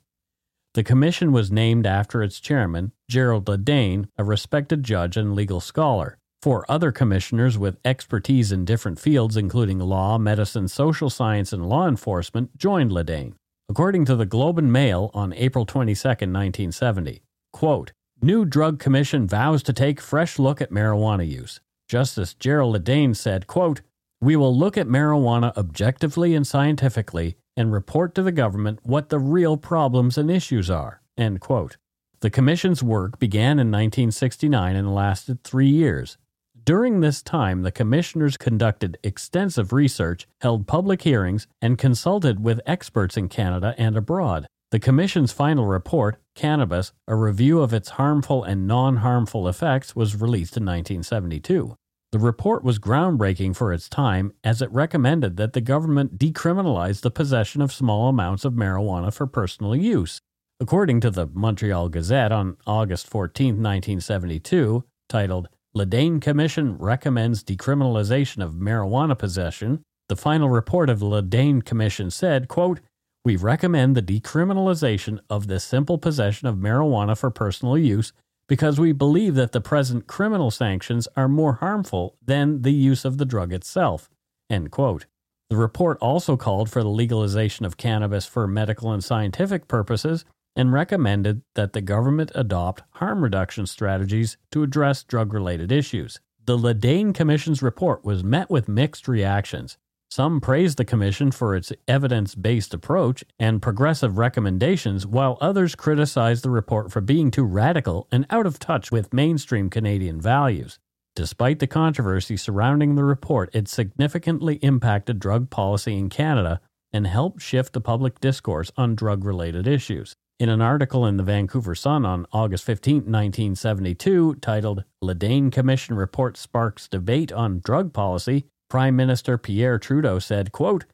[0.73, 5.59] The commission was named after its chairman, Gerald Le Dain, a respected judge and legal
[5.59, 6.17] scholar.
[6.41, 11.87] Four other commissioners with expertise in different fields, including law, medicine, social science, and law
[11.87, 13.35] enforcement, joined Le Dain.
[13.69, 17.21] According to the Globe and Mail on April 22, 1970,
[17.53, 17.91] quote,
[18.23, 21.59] New Drug Commission vows to take fresh look at marijuana use.
[21.87, 23.81] Justice Gerald Le Dain said, quote,
[24.19, 29.19] We will look at marijuana objectively and scientifically and report to the government what the
[29.19, 31.01] real problems and issues are.
[31.19, 31.77] End quote.
[32.21, 36.17] The Commission's work began in 1969 and lasted three years.
[36.63, 43.17] During this time, the commissioners conducted extensive research, held public hearings, and consulted with experts
[43.17, 44.45] in Canada and abroad.
[44.69, 50.15] The Commission's final report, Cannabis, a review of its harmful and non harmful effects, was
[50.15, 51.75] released in 1972.
[52.11, 57.09] The report was groundbreaking for its time as it recommended that the government decriminalize the
[57.09, 60.19] possession of small amounts of marijuana for personal use.
[60.59, 68.43] According to the Montreal Gazette on August 14, 1972, titled Le Dain Commission Recommends Decriminalization
[68.43, 72.81] of Marijuana Possession, the final report of the Le Dain Commission said, quote,
[73.23, 78.11] We recommend the decriminalization of the simple possession of marijuana for personal use
[78.49, 83.17] because we believe that the present criminal sanctions are more harmful than the use of
[83.17, 84.09] the drug itself.
[84.49, 85.05] End quote.
[85.49, 90.73] The report also called for the legalization of cannabis for medical and scientific purposes and
[90.73, 96.19] recommended that the government adopt harm reduction strategies to address drug related issues.
[96.45, 99.77] The Le Dain Commission's report was met with mixed reactions.
[100.09, 106.43] Some praised the Commission for its evidence based approach and progressive recommendations, while others criticized
[106.43, 110.79] the report for being too radical and out of touch with mainstream Canadian values.
[111.15, 116.59] Despite the controversy surrounding the report, it significantly impacted drug policy in Canada
[116.91, 120.15] and helped shift the public discourse on drug related issues.
[120.41, 125.93] In an article in the Vancouver Sun on August 15, 1972, titled Le Dain Commission
[125.95, 130.85] Report Sparks Debate on Drug Policy, Prime Minister Pierre Trudeau said, quote,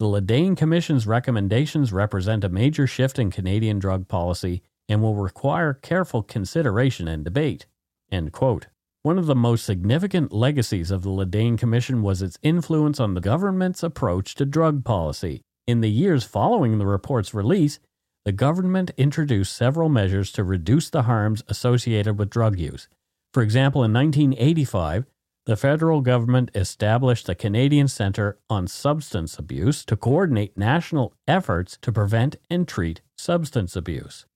[0.00, 5.14] The Le Dain Commission's recommendations represent a major shift in Canadian drug policy and will
[5.14, 7.66] require careful consideration and debate.
[8.10, 8.66] End quote.
[9.04, 13.14] One of the most significant legacies of the Le Dain Commission was its influence on
[13.14, 15.42] the government's approach to drug policy.
[15.64, 17.78] In the years following the report's release,
[18.26, 22.88] the government introduced several measures to reduce the harms associated with drug use.
[23.32, 25.06] For example, in 1985,
[25.44, 31.92] the federal government established the Canadian Centre on Substance Abuse to coordinate national efforts to
[31.92, 34.26] prevent and treat substance abuse.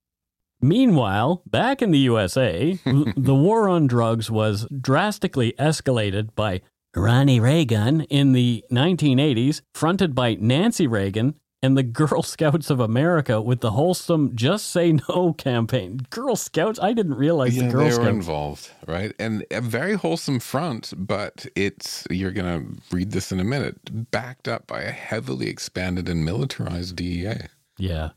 [0.61, 2.79] Meanwhile, back in the USA,
[3.17, 6.61] the war on drugs was drastically escalated by
[6.95, 13.41] Ronnie Reagan in the 1980s, fronted by Nancy Reagan and the Girl Scouts of America
[13.41, 16.07] with the wholesome "Just Say No" campaign.
[16.11, 19.13] Girl Scouts, I didn't realize yeah, the Girl they Scouts were involved, right?
[19.19, 24.49] And a very wholesome front, but it's you're gonna read this in a minute, backed
[24.49, 27.49] up by a heavily expanded and militarized DEA.
[27.79, 28.11] Yeah.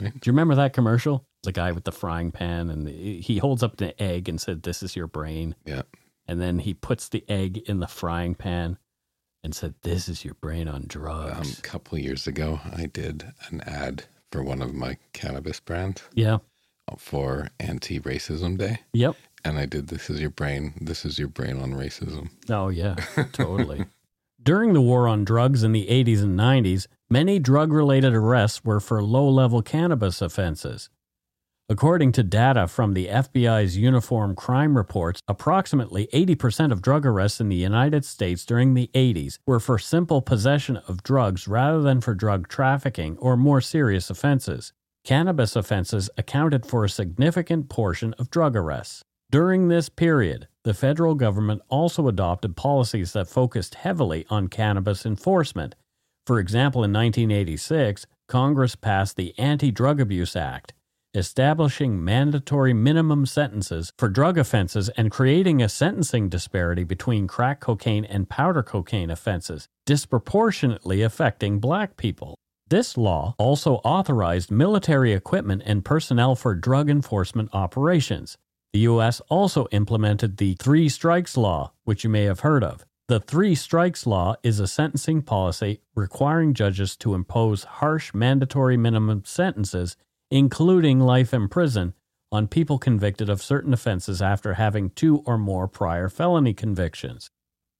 [0.00, 0.12] Right.
[0.12, 1.26] Do you remember that commercial?
[1.42, 4.82] The guy with the frying pan, and he holds up an egg and said, "This
[4.82, 5.82] is your brain." Yeah.
[6.26, 8.78] And then he puts the egg in the frying pan
[9.42, 13.32] and said, "This is your brain on Um, drugs." a couple years ago, I did
[13.48, 16.38] an ad for one of my cannabis brands yeah.
[16.98, 19.16] for Anti-Racism Day, Yep.
[19.44, 20.74] and I did "This is your brain.
[20.80, 22.94] This is your brain on racism." Oh yeah.
[23.32, 23.86] Totally.
[24.42, 28.80] During the war on drugs in the 80s and 90s, many drug related arrests were
[28.80, 30.88] for low level cannabis offenses.
[31.70, 37.48] According to data from the FBI's Uniform Crime Reports, approximately 80% of drug arrests in
[37.48, 42.12] the United States during the 80s were for simple possession of drugs rather than for
[42.12, 44.72] drug trafficking or more serious offenses.
[45.04, 49.04] Cannabis offenses accounted for a significant portion of drug arrests.
[49.30, 55.76] During this period, the federal government also adopted policies that focused heavily on cannabis enforcement.
[56.26, 60.72] For example, in 1986, Congress passed the Anti Drug Abuse Act
[61.14, 68.04] establishing mandatory minimum sentences for drug offenses and creating a sentencing disparity between crack cocaine
[68.04, 72.36] and powder cocaine offenses, disproportionately affecting black people.
[72.68, 78.38] This law also authorized military equipment and personnel for drug enforcement operations.
[78.72, 79.20] The U.S.
[79.28, 82.86] also implemented the Three Strikes Law, which you may have heard of.
[83.08, 89.24] The Three Strikes Law is a sentencing policy requiring judges to impose harsh mandatory minimum
[89.24, 89.96] sentences
[90.30, 91.94] including life in prison,
[92.32, 97.30] on people convicted of certain offenses after having two or more prior felony convictions.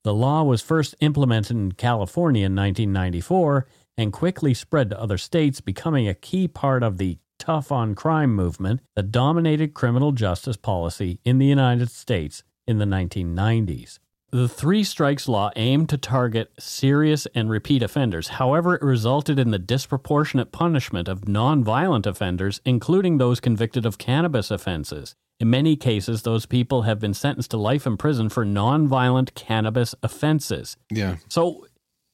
[0.03, 5.61] The law was first implemented in California in 1994 and quickly spread to other states,
[5.61, 11.21] becoming a key part of the tough on crime movement that dominated criminal justice policy
[11.25, 13.99] in the United States in the 1990s.
[14.33, 18.28] The three strikes law aimed to target serious and repeat offenders.
[18.28, 24.51] However, it resulted in the disproportionate punishment of nonviolent offenders, including those convicted of cannabis
[24.53, 25.14] offenses.
[25.41, 29.95] In many cases, those people have been sentenced to life in prison for nonviolent cannabis
[30.03, 30.76] offenses.
[30.93, 31.16] Yeah.
[31.28, 31.66] So,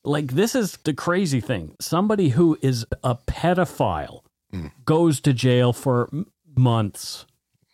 [0.04, 1.74] like, this is the crazy thing.
[1.80, 4.20] Somebody who is a pedophile
[4.54, 4.70] Mm.
[4.84, 6.08] goes to jail for
[6.56, 7.26] months,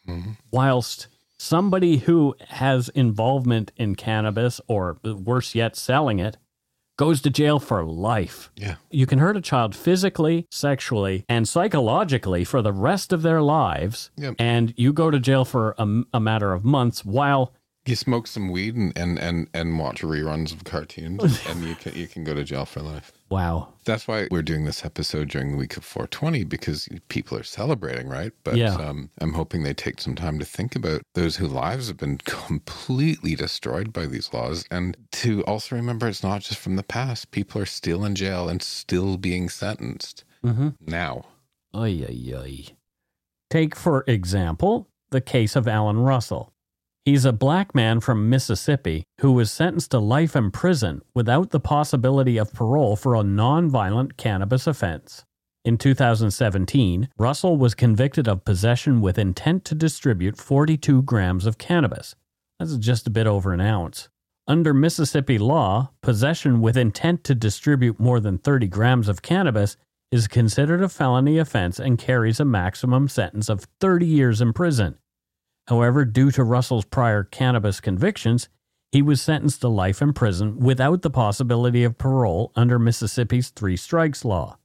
[0.09, 0.39] Mhm.
[0.51, 1.07] whilst
[1.43, 6.37] somebody who has involvement in cannabis or worse yet, selling it
[6.99, 8.53] goes to jail for life.
[8.55, 8.77] Yeah.
[8.91, 14.11] You can hurt a child physically, sexually, and psychologically for the rest of their lives,
[14.17, 14.35] Yep.
[14.39, 17.53] and you go to jail for a, a matter of months while
[17.85, 21.95] You smoke some weed and, and, and, and watch reruns of cartoons, and you can
[21.97, 23.11] you can go to jail for life.
[23.29, 23.69] wow.
[23.85, 28.07] That's why we're doing this episode during the week of 420 because people are celebrating,
[28.09, 28.31] right?
[28.45, 28.75] But Yeah.
[28.77, 32.19] um, I'm hoping they take some time to think about those whose lives have been
[32.25, 37.33] completely destroyed by these laws and to also remember it's not just from the past.
[37.33, 40.69] People are still in jail and still being sentenced Mm-hmm.
[40.87, 41.25] now.
[41.75, 42.65] Ay, ay, ay.
[43.51, 46.53] Take, for example, the case of Alan Russell.
[47.05, 51.59] He's a black man from Mississippi who was sentenced to life in prison without the
[51.59, 55.25] possibility of parole for a nonviolent cannabis offense.
[55.65, 62.15] In 2017, Russell was convicted of possession with intent to distribute 42 grams of cannabis.
[62.61, 64.09] That's just a bit over an ounce.
[64.47, 69.77] Under Mississippi law, possession with intent to distribute more than 30 grams of cannabis
[70.13, 74.99] is considered a felony offense and carries a maximum sentence of 30 years in prison.
[75.69, 78.49] However, due to Russell's prior cannabis convictions,
[78.91, 83.77] he was sentenced to life in prison without the possibility of parole under Mississippi's three
[83.77, 84.59] strikes law.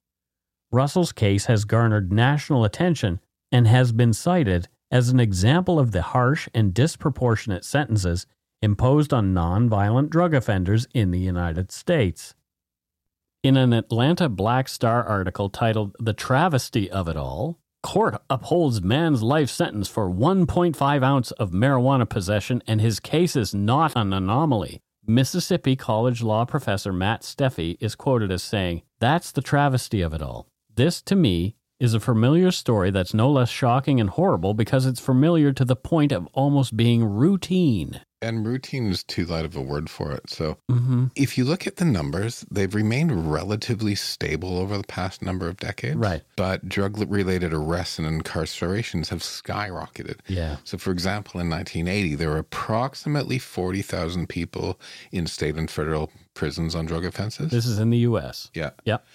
[0.71, 3.21] Russell's case has garnered national attention
[3.51, 8.25] and has been cited as an example of the harsh and disproportionate sentences
[8.61, 12.33] imposed on nonviolent drug offenders in the United States.
[13.43, 19.23] In an Atlanta Black Star article titled The Travesty of It All, court upholds man's
[19.23, 24.81] life sentence for 1.5 ounce of marijuana possession and his case is not an anomaly.
[25.05, 30.21] Mississippi College law professor Matt Steffey is quoted as saying, That's the travesty of it
[30.21, 30.49] all.
[30.75, 34.99] This, to me, is a familiar story that's no less shocking and horrible because it's
[34.99, 38.01] familiar to the point of almost being routine.
[38.19, 40.27] And routine is too light of a word for it.
[40.29, 41.05] So Mm-hmm.
[41.15, 45.57] if you look at the numbers, they've remained relatively stable over the past number of
[45.57, 45.97] decades.
[45.97, 46.23] Right.
[46.35, 50.17] But drug related arrests and incarcerations have skyrocketed.
[50.27, 50.55] Yeah.
[50.63, 54.79] So, for example, in 1980, there were approximately 40,000 people
[55.11, 57.51] in state and federal prisons on drug offenses.
[57.51, 58.49] This is in the U.S.
[58.55, 58.71] yeah.
[58.85, 59.05] Yep.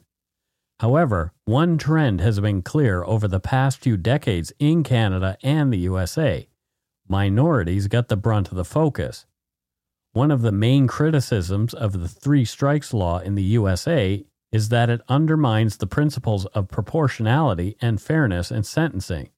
[0.81, 5.79] However, one trend has been clear over the past few decades in Canada and the
[5.79, 6.49] USA.
[7.09, 9.27] Minorities got the brunt of the focus.
[10.13, 14.89] One of the main criticisms of the three strikes law in the USA is that
[14.89, 19.31] it undermines the principles of proportionality and fairness in sentencing.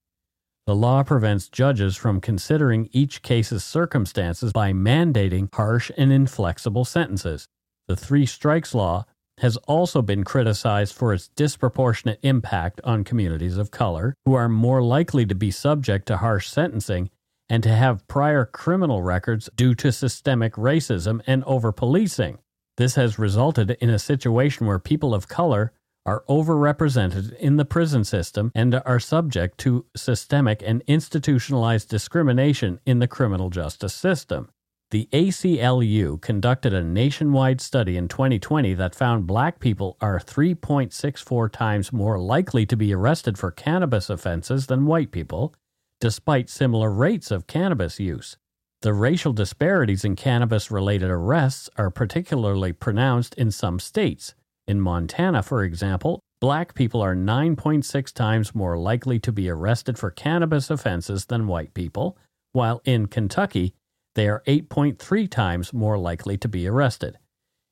[0.67, 7.49] The law prevents judges from considering each case's circumstances by mandating harsh and inflexible sentences.
[7.87, 9.07] The three strikes law
[9.39, 14.83] has also been criticized for its disproportionate impact on communities of color, who are more
[14.83, 17.11] likely to be subject to harsh sentencing
[17.49, 22.39] and to have prior criminal records due to systemic racism and over policing.
[22.77, 25.73] This has resulted in a situation where people of color
[26.05, 33.01] are overrepresented in the prison system and are subject to systemic and institutionalized discrimination in
[33.01, 34.49] the criminal justice system.
[34.93, 41.93] The ACLU conducted a nationwide study in 2020 that found black people are 3.64 times
[41.93, 45.53] more likely to be arrested for cannabis offenses than white people,
[46.01, 48.37] despite similar rates of cannabis use.
[48.83, 54.35] The racial disparities in cannabis related arrests are particularly pronounced in some states.
[54.69, 60.13] In Montana, for example, black people are 9.6 times more likely to be arrested for
[60.13, 62.17] cannabis offenses than white people,
[62.53, 63.75] while in Kentucky,
[64.17, 67.19] they are 8.3 times more likely to be arrested.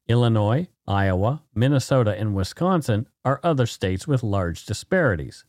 [0.07, 5.47] Illinois, Iowa, Minnesota, and Wisconsin are other states with large disparities.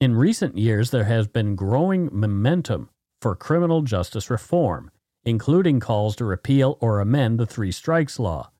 [0.00, 2.88] In recent years, there has been growing momentum
[3.20, 4.90] for criminal justice reform,
[5.22, 8.50] including calls to repeal or amend the three strikes law.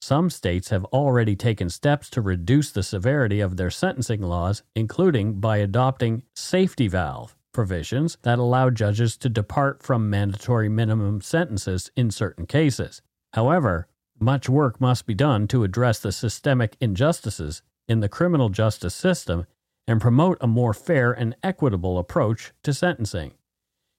[0.00, 5.40] Some states have already taken steps to reduce the severity of their sentencing laws, including
[5.40, 12.10] by adopting safety valve provisions that allow judges to depart from mandatory minimum sentences in
[12.10, 13.00] certain cases.
[13.32, 13.88] However,
[14.20, 19.46] much work must be done to address the systemic injustices in the criminal justice system
[19.88, 23.32] and promote a more fair and equitable approach to sentencing.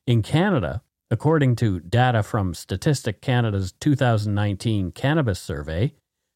[0.06, 5.96] In Canada, according to data from Statistic Canada's 2019 cannabis survey,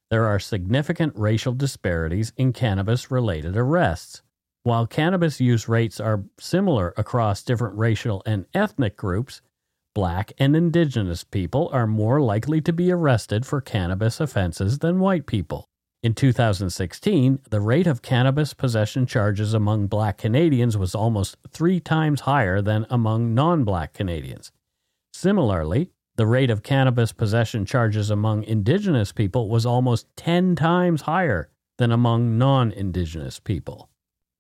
[0.09, 4.23] there are significant racial disparities in cannabis related arrests.
[4.63, 9.41] While cannabis use rates are similar across different racial and ethnic groups,
[9.95, 15.25] black and indigenous people are more likely to be arrested for cannabis offenses than white
[15.25, 15.67] people.
[16.03, 22.21] In 2016, the rate of cannabis possession charges among black Canadians was almost three times
[22.21, 24.51] higher than among non black Canadians.
[25.11, 31.49] Similarly, the rate of cannabis possession charges among Indigenous people was almost 10 times higher
[31.79, 33.90] than among non Indigenous people.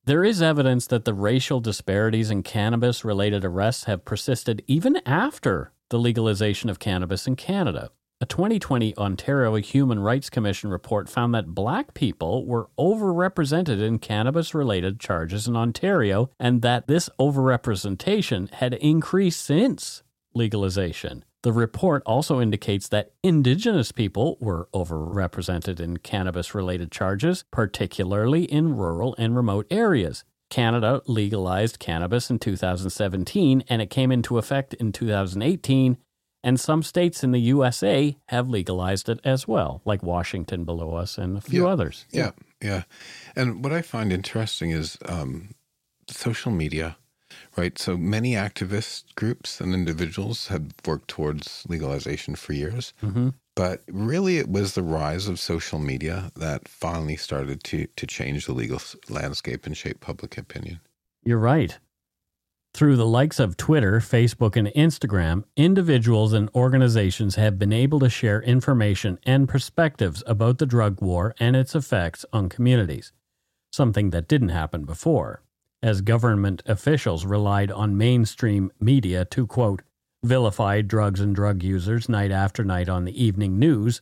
[0.05, 5.73] There is evidence that the racial disparities in cannabis related arrests have persisted even after
[5.89, 7.91] the legalization of cannabis in Canada.
[8.19, 14.55] A 2020 Ontario Human Rights Commission report found that black people were overrepresented in cannabis
[14.55, 20.01] related charges in Ontario and that this overrepresentation had increased since
[20.33, 21.25] legalization.
[21.43, 28.75] The report also indicates that Indigenous people were overrepresented in cannabis related charges, particularly in
[28.75, 30.23] rural and remote areas.
[30.51, 35.97] Canada legalized cannabis in 2017 and it came into effect in 2018
[36.43, 41.17] and some states in the USA have legalized it as well, like Washington below us
[41.17, 42.05] and a few yeah, others.
[42.11, 42.31] Yeah,
[42.61, 42.83] yeah.
[43.35, 45.49] And what I find interesting is um,
[46.07, 46.97] social media,
[47.57, 47.77] right?
[47.77, 52.93] So many activist groups and individuals have worked towards legalization for years.
[53.03, 53.29] Mm-hmm.
[53.55, 58.45] But really, it was the rise of social media that finally started to, to change
[58.45, 60.79] the legal landscape and shape public opinion.
[61.23, 61.77] You're right.
[62.73, 68.09] Through the likes of Twitter, Facebook, and Instagram, individuals and organizations have been able to
[68.09, 73.11] share information and perspectives about the drug war and its effects on communities,
[73.73, 75.43] something that didn't happen before,
[75.83, 79.81] as government officials relied on mainstream media to, quote,
[80.23, 84.01] vilify drugs and drug users night after night on the evening news.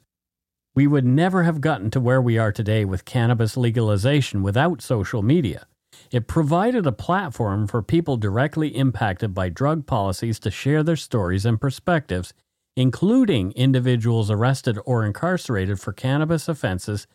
[0.76, 5.22] We would never have gotten to where we are today with cannabis legalization without social
[5.22, 5.66] media.
[6.12, 11.46] It provided a platform for people directly impacted by drug policies to share their stories
[11.46, 12.34] and perspectives,
[12.76, 17.08] including individuals arrested or incarcerated for cannabis offenses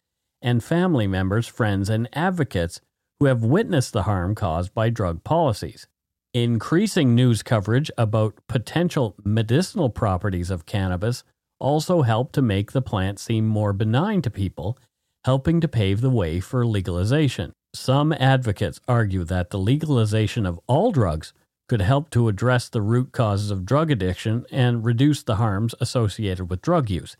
[0.42, 2.80] and family members, friends, and advocates
[3.24, 5.86] who have witnessed the harm caused by drug policies.
[6.34, 11.24] Increasing news coverage about potential medicinal properties of cannabis
[11.58, 14.76] also helped to make the plant seem more benign to people,
[15.24, 17.54] helping to pave the way for legalization.
[17.72, 21.32] Some advocates argue that the legalization of all drugs
[21.66, 26.50] could help to address the root causes of drug addiction and reduce the harms associated
[26.50, 27.16] with drug use.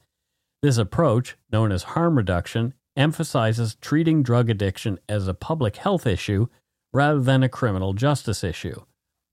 [0.62, 6.46] This approach, known as harm reduction, emphasizes treating drug addiction as a public health issue
[6.92, 8.82] rather than a criminal justice issue.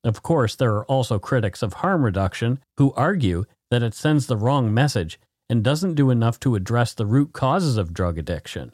[0.04, 4.38] Of course, there are also critics of harm reduction who argue that it sends the
[4.38, 8.74] wrong message and doesn't do enough to address the root causes of drug addiction.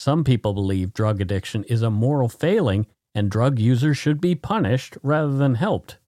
[0.00, 4.98] Some people believe drug addiction is a moral failing and drug users should be punished
[5.02, 5.98] rather than helped.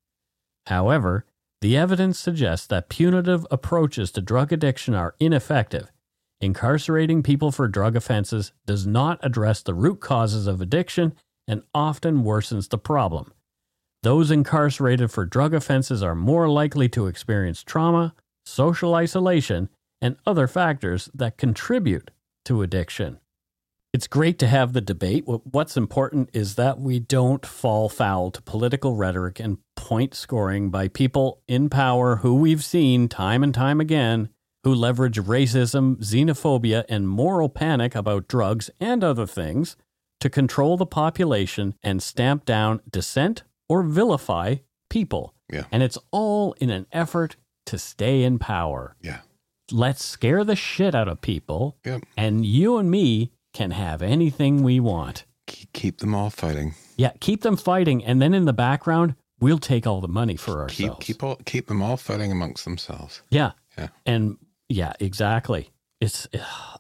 [0.67, 1.25] However,
[1.61, 5.93] the evidence suggests that punitive approaches to drug addiction are ineffective.
[6.41, 11.15] Incarcerating people for drug offenses does not address the root causes of addiction
[11.49, 13.33] and often worsens the problem.
[14.03, 18.15] Those incarcerated for drug offenses are more likely to experience trauma,
[18.45, 19.71] social isolation,
[20.03, 22.11] and other factors that contribute
[22.45, 23.19] to addiction.
[23.95, 25.25] It's great to have the debate.
[25.27, 30.89] What's important is that we don't fall foul to political rhetoric and point scoring by
[30.89, 34.29] people in power who we've seen time and time again
[34.67, 39.77] who leverage racism, xenophobia, and moral panic about drugs and other things
[40.19, 44.57] to control the population and stamp down dissent or vilify
[44.91, 45.33] people.
[45.53, 45.67] Yeah.
[45.71, 47.37] And it's all in an effort
[47.67, 48.97] to stay in power.
[49.01, 49.21] Yeah.
[49.71, 51.77] Let's scare the shit out of people.
[51.85, 52.03] Yep.
[52.17, 55.27] And you and me can have anything we want.
[55.75, 56.75] Keep them all fighting.
[56.97, 60.67] Yeah, keep them fighting, and then in the background, we'll take all the money for
[60.67, 61.07] Keep ourselves.
[61.07, 63.23] keep all keep them all fighting amongst themselves.
[63.31, 63.89] yeah, Yeah.
[64.05, 64.39] and
[64.69, 65.71] yeah, exactly.
[66.01, 66.29] It's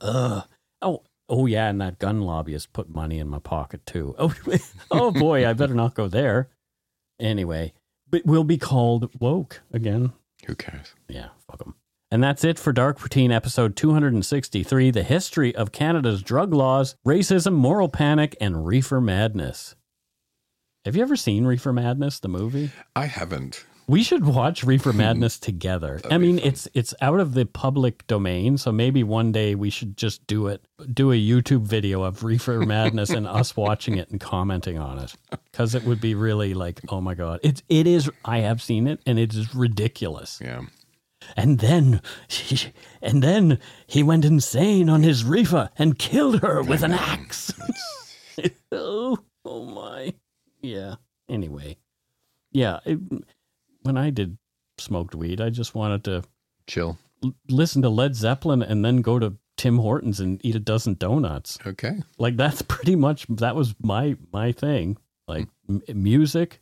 [0.01, 0.43] uh,
[0.82, 4.14] oh oh yeah, and that gun lobbyist put money in my pocket too.
[4.18, 4.34] Oh
[4.91, 6.49] oh boy, I better not go there.
[7.18, 7.72] Anyway,
[8.11, 10.12] but we'll be called woke again.
[10.47, 10.95] Who cares?
[11.09, 11.74] Yeah, fuck them.
[12.11, 17.55] And that's it for Dark Poutine episode 263 The History of Canada's Drug Laws, Racism,
[17.55, 19.74] Moral Panic, and Reefer Madness.
[20.84, 22.70] Have you ever seen Reefer Madness, the movie?
[22.95, 23.64] I haven't.
[23.89, 26.01] We should watch Reefer Madness together.
[26.11, 26.49] I mean, fun.
[26.49, 30.49] it's it's out of the public domain, so maybe one day we should just do
[30.49, 34.99] it, do a YouTube video of Reefer Madness and us watching it and commenting on
[34.99, 35.14] it,
[35.51, 38.11] because it would be really like, oh my god, it's it is.
[38.24, 40.41] I have seen it, and it is ridiculous.
[40.43, 40.62] Yeah.
[41.37, 42.03] And then,
[43.03, 47.53] and then he went insane on his reefer and killed her with an axe.
[48.72, 50.14] oh, oh my.
[50.61, 50.97] Yeah.
[51.28, 51.78] Anyway,
[52.53, 52.80] yeah.
[52.84, 52.99] It,
[53.87, 54.37] when I did
[54.78, 56.22] smoked weed, I just wanted to
[56.66, 56.99] Chill.
[57.24, 60.95] l- listen to Led Zeppelin and then go to Tim Hortons and eat a dozen
[60.95, 61.59] donuts.
[61.66, 62.03] Okay.
[62.18, 64.99] Like that's pretty much that was my my thing.
[65.26, 66.61] Like m- music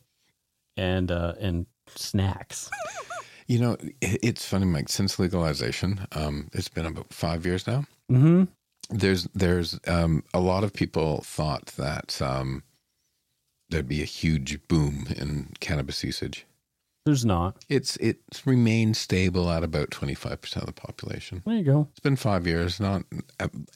[0.77, 1.65] and uh and
[1.95, 2.69] snacks.
[3.47, 4.89] You know, it's funny, Mike.
[4.89, 7.85] Since legalization, um, it's been about five years now.
[8.11, 8.45] Mm-hmm.
[8.89, 12.63] There's there's um, a lot of people thought that um,
[13.69, 16.47] there'd be a huge boom in cannabis usage.
[17.05, 17.63] There's not.
[17.69, 21.43] It's it's remained stable at about twenty five percent of the population.
[21.45, 21.87] There you go.
[21.91, 22.79] It's been five years.
[22.79, 23.03] Not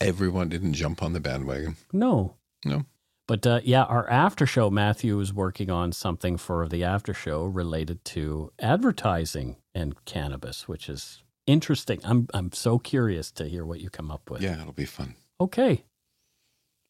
[0.01, 1.75] everyone didn't jump on the bandwagon.
[1.93, 2.36] No.
[2.65, 2.86] No.
[3.27, 7.43] But uh, yeah, our after show, Matthew is working on something for the after show
[7.45, 11.99] related to advertising and cannabis, which is interesting.
[12.03, 14.41] I'm I'm so curious to hear what you come up with.
[14.41, 15.13] Yeah, it'll be fun.
[15.39, 15.84] Okay.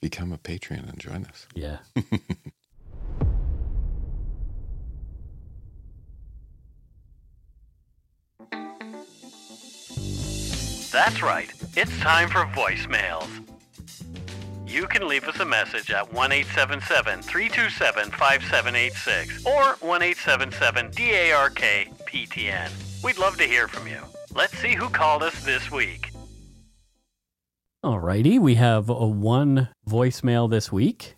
[0.02, 1.46] Become a Patreon and join us.
[1.54, 1.80] Yeah.
[11.00, 11.50] That's right.
[11.78, 13.30] It's time for voicemails.
[14.68, 21.56] You can leave us a message at 1 877 327 5786 or 1 877 DARK
[22.06, 23.02] PTN.
[23.02, 24.02] We'd love to hear from you.
[24.36, 26.12] Let's see who called us this week.
[27.82, 31.16] Alrighty, we have a one voicemail this week,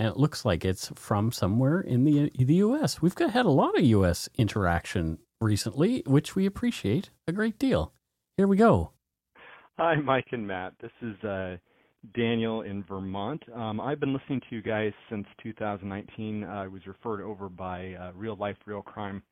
[0.00, 3.00] and it looks like it's from somewhere in the the U.S.
[3.00, 4.28] We've got had a lot of U.S.
[4.36, 7.92] interaction recently, which we appreciate a great deal.
[8.36, 8.90] Here we go.
[9.78, 10.74] Hi, Mike and Matt.
[10.82, 11.56] This is uh,
[12.14, 13.42] Daniel in Vermont.
[13.54, 16.44] Um, I've been listening to you guys since 2019.
[16.44, 19.22] I was referred over by uh, Real Life, Real Crime.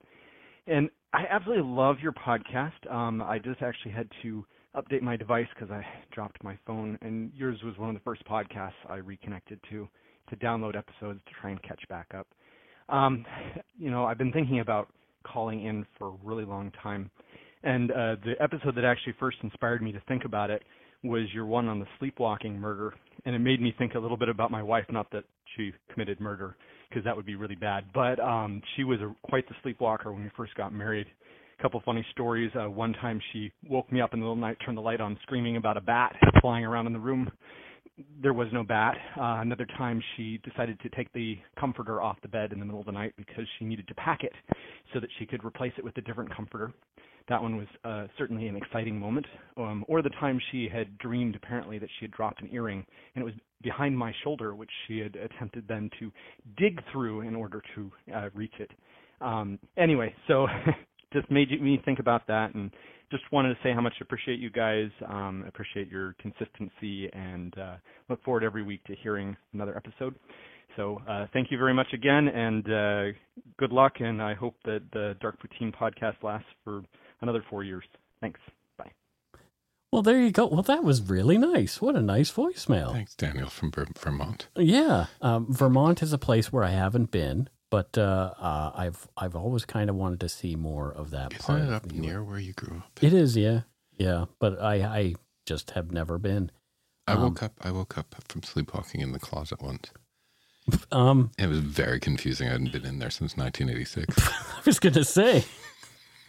[0.66, 2.90] And I absolutely love your podcast.
[2.90, 7.30] Um, I just actually had to update my device because I dropped my phone, and
[7.34, 9.86] yours was one of the first podcasts I reconnected to
[10.30, 12.26] to download episodes to try and catch back up.
[12.88, 13.26] Um,
[13.78, 14.88] you know, I've been thinking about
[15.22, 17.10] calling in for a really long time.
[17.62, 20.62] And uh, the episode that actually first inspired me to think about it
[21.02, 22.94] was your one on the sleepwalking murder,
[23.24, 24.84] and it made me think a little bit about my wife.
[24.90, 25.24] Not that
[25.56, 26.56] she committed murder,
[26.88, 30.22] because that would be really bad, but um, she was a, quite the sleepwalker when
[30.22, 31.06] we first got married.
[31.58, 32.50] A couple funny stories.
[32.54, 34.82] Uh, one time she woke me up in the middle of the night, turned the
[34.82, 37.30] light on, screaming about a bat flying around in the room.
[38.22, 38.94] There was no bat.
[39.16, 42.80] Uh, another time she decided to take the comforter off the bed in the middle
[42.80, 44.32] of the night because she needed to pack it
[44.92, 46.72] so that she could replace it with a different comforter
[47.30, 49.24] that one was uh, certainly an exciting moment.
[49.56, 52.84] Um, or the time she had dreamed apparently that she had dropped an earring
[53.14, 56.10] and it was behind my shoulder, which she had attempted then to
[56.56, 58.70] dig through in order to uh, reach it.
[59.20, 60.46] Um, anyway, so
[61.12, 62.70] just made me think about that and
[63.10, 64.88] just wanted to say how much I appreciate you guys.
[65.08, 67.74] Um, appreciate your consistency, and uh,
[68.08, 70.14] look forward every week to hearing another episode.
[70.76, 73.18] So uh, thank you very much again, and uh,
[73.58, 73.94] good luck.
[74.00, 76.82] And I hope that the Dark Poutine podcast lasts for
[77.20, 77.84] another four years.
[78.20, 78.38] Thanks.
[78.78, 78.92] Bye.
[79.92, 80.46] Well, there you go.
[80.46, 81.80] Well, that was really nice.
[81.82, 82.92] What a nice voicemail.
[82.92, 84.46] Thanks, Daniel from Ver- Vermont.
[84.56, 89.36] Yeah, um, Vermont is a place where I haven't been, but uh, uh, I've I've
[89.36, 91.62] always kind of wanted to see more of that Isn't part.
[91.62, 93.02] it up near where you grew up?
[93.02, 93.60] It is, yeah,
[93.96, 94.26] yeah.
[94.38, 95.14] But I I
[95.46, 96.50] just have never been.
[97.06, 97.52] I um, woke up.
[97.62, 99.90] I woke up from sleepwalking in the closet once.
[100.92, 102.46] Um, It was very confusing.
[102.46, 104.16] I hadn't been in there since 1986.
[104.56, 105.44] I was gonna say,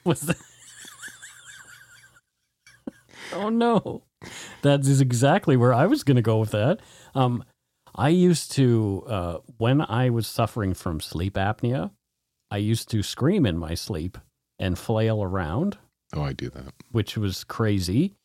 [0.03, 0.37] was that?
[3.33, 4.03] oh no,
[4.63, 6.79] that is exactly where I was gonna go with that.
[7.13, 7.43] Um,
[7.95, 11.91] I used to uh, when I was suffering from sleep apnea,
[12.49, 14.17] I used to scream in my sleep
[14.59, 15.77] and flail around,
[16.13, 16.73] oh, I do that.
[16.91, 18.15] which was crazy,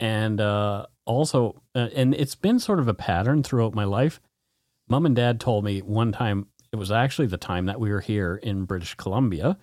[0.00, 4.20] and uh, also, uh, and it's been sort of a pattern throughout my life.
[4.88, 8.00] Mom and Dad told me one time it was actually the time that we were
[8.00, 9.56] here in British Columbia.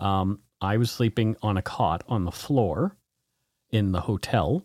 [0.00, 2.96] Um, I was sleeping on a cot on the floor
[3.70, 4.64] in the hotel,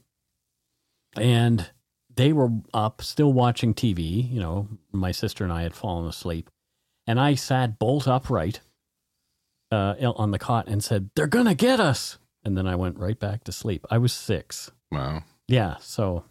[1.15, 1.71] and
[2.17, 4.29] they were up still watching TV.
[4.31, 6.49] You know, my sister and I had fallen asleep,
[7.07, 8.59] and I sat bolt upright
[9.71, 13.19] uh, on the cot and said, "They're gonna get us." And then I went right
[13.19, 13.85] back to sleep.
[13.89, 14.71] I was six.
[14.91, 15.23] Wow.
[15.49, 16.23] Yeah, so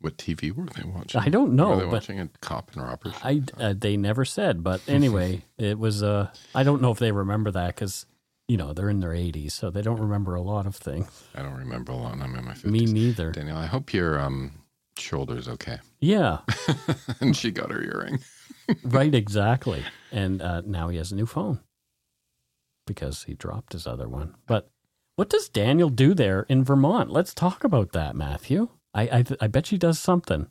[0.00, 1.20] What TV were they watching?
[1.20, 3.14] I don't know, Were they watching a cop and robbers?
[3.22, 6.02] I uh, they never said, but anyway, it was.
[6.02, 8.06] Uh, I don't know if they remember that because
[8.48, 11.06] you know they're in their 80s, so they don't remember a lot of things.
[11.34, 12.14] I don't remember a lot.
[12.20, 12.64] I'm in my 50s.
[12.64, 13.30] Me neither.
[13.30, 14.50] Daniel, I hope your um,
[14.98, 15.78] shoulder's okay.
[16.00, 16.38] Yeah,
[17.20, 18.20] and she got her earring.
[18.84, 19.84] right, exactly.
[20.10, 21.60] And uh, now he has a new phone
[22.86, 24.34] because he dropped his other one.
[24.46, 24.70] But
[25.16, 27.10] what does Daniel do there in Vermont?
[27.10, 28.68] Let's talk about that, Matthew.
[28.94, 30.48] I I, I bet she does something.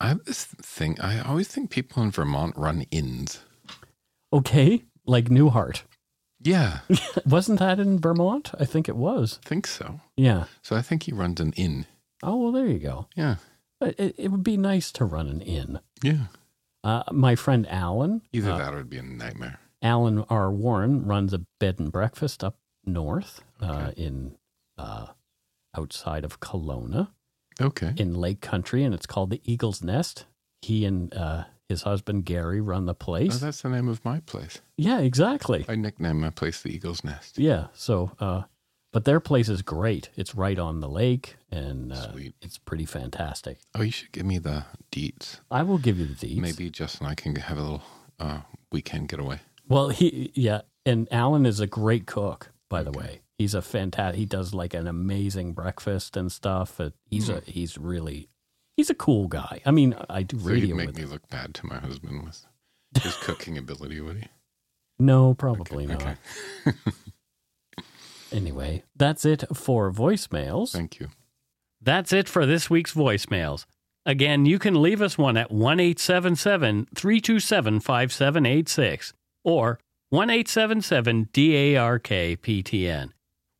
[0.00, 0.98] I have this thing.
[1.00, 3.40] I always think people in Vermont run inns.
[4.32, 5.82] Okay, like Newhart.
[6.42, 6.78] Yeah,
[7.26, 8.52] Wasn't that in Vermont?
[8.58, 9.38] I think it was.
[9.44, 10.00] I think so.
[10.16, 10.44] Yeah.
[10.62, 11.84] So I think he runs an inn.
[12.22, 13.06] Oh well, there you go.
[13.16, 13.36] Yeah.
[13.78, 15.80] But It, it would be nice to run an inn.
[16.02, 16.26] Yeah.
[16.84, 19.58] Uh, my friend Alan, Either uh, that or it'd be a nightmare.
[19.82, 20.50] Alan R.
[20.50, 24.36] Warren, runs a bed and breakfast up north uh, in
[24.78, 25.06] uh,
[25.76, 27.08] outside of Kelowna
[27.60, 27.92] Okay.
[27.96, 30.24] in Lake Country, and it's called the Eagle's Nest.
[30.62, 33.38] He and uh, his husband Gary run the Oh, place.
[33.38, 34.60] that's the name of my place.
[34.76, 35.64] yeah, exactly.
[35.68, 37.38] I nicknamed my place the Eagle's Nest.
[37.38, 37.66] Yeah.
[37.74, 38.42] So, uh,
[38.92, 40.10] but their place is great.
[40.16, 42.12] It's right on the lake, and uh,
[42.42, 43.58] it's pretty fantastic.
[43.74, 45.40] Oh, you should give me the deets.
[45.50, 46.40] I will give you the deeds.
[46.40, 47.82] Maybe Justin and I can have a little
[48.18, 48.40] uh,
[48.72, 49.40] weekend getaway.
[49.68, 53.20] Well, he yeah, and Alan is a great cook, by the way.
[53.38, 54.18] He's a fantastic.
[54.18, 56.80] He does like an amazing breakfast and stuff.
[57.10, 58.28] He's a he's really
[58.76, 59.62] he's a cool guy.
[59.64, 61.10] I mean, I do So he'd make with me him.
[61.10, 62.44] look bad to my husband with
[63.02, 64.28] his cooking ability, would he?
[64.98, 66.02] No, probably not.
[66.02, 66.16] Okay.
[68.32, 70.72] Anyway, that's it for voicemails.
[70.72, 71.08] Thank you.
[71.80, 73.66] That's it for this week's voicemails.
[74.06, 79.12] Again, you can leave us one at 1 877 327 5786
[79.44, 79.78] or
[80.10, 83.10] 1 877 DARK PTN.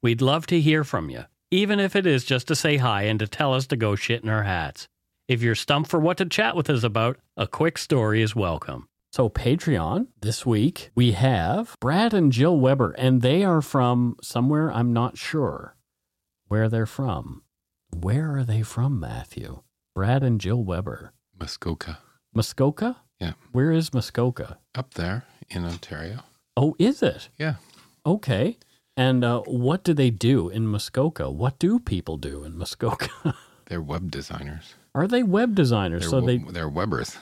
[0.02, 3.18] We'd love to hear from you, even if it is just to say hi and
[3.20, 4.88] to tell us to go shit in our hats.
[5.28, 8.88] If you're stumped for what to chat with us about, a quick story is welcome.
[9.12, 14.70] So, Patreon, this week, we have Brad and Jill Weber, and they are from somewhere
[14.70, 15.74] I'm not sure
[16.46, 17.42] where they're from.
[17.92, 19.62] Where are they from, Matthew?
[19.96, 21.12] Brad and Jill Weber.
[21.38, 21.98] Muskoka.
[22.32, 22.98] Muskoka?
[23.18, 23.32] Yeah.
[23.50, 24.58] Where is Muskoka?
[24.76, 26.20] Up there in Ontario.
[26.56, 27.30] Oh, is it?
[27.36, 27.54] Yeah.
[28.06, 28.58] Okay.
[28.96, 31.28] And uh, what do they do in Muskoka?
[31.30, 33.34] What do people do in Muskoka?
[33.66, 34.74] They're web designers.
[34.94, 36.02] Are they web designers?
[36.02, 37.16] They're, so we- they they're Webbers.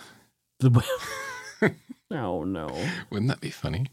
[0.60, 0.84] the web.
[2.10, 2.68] oh no,
[3.10, 3.86] Wouldn't that be funny?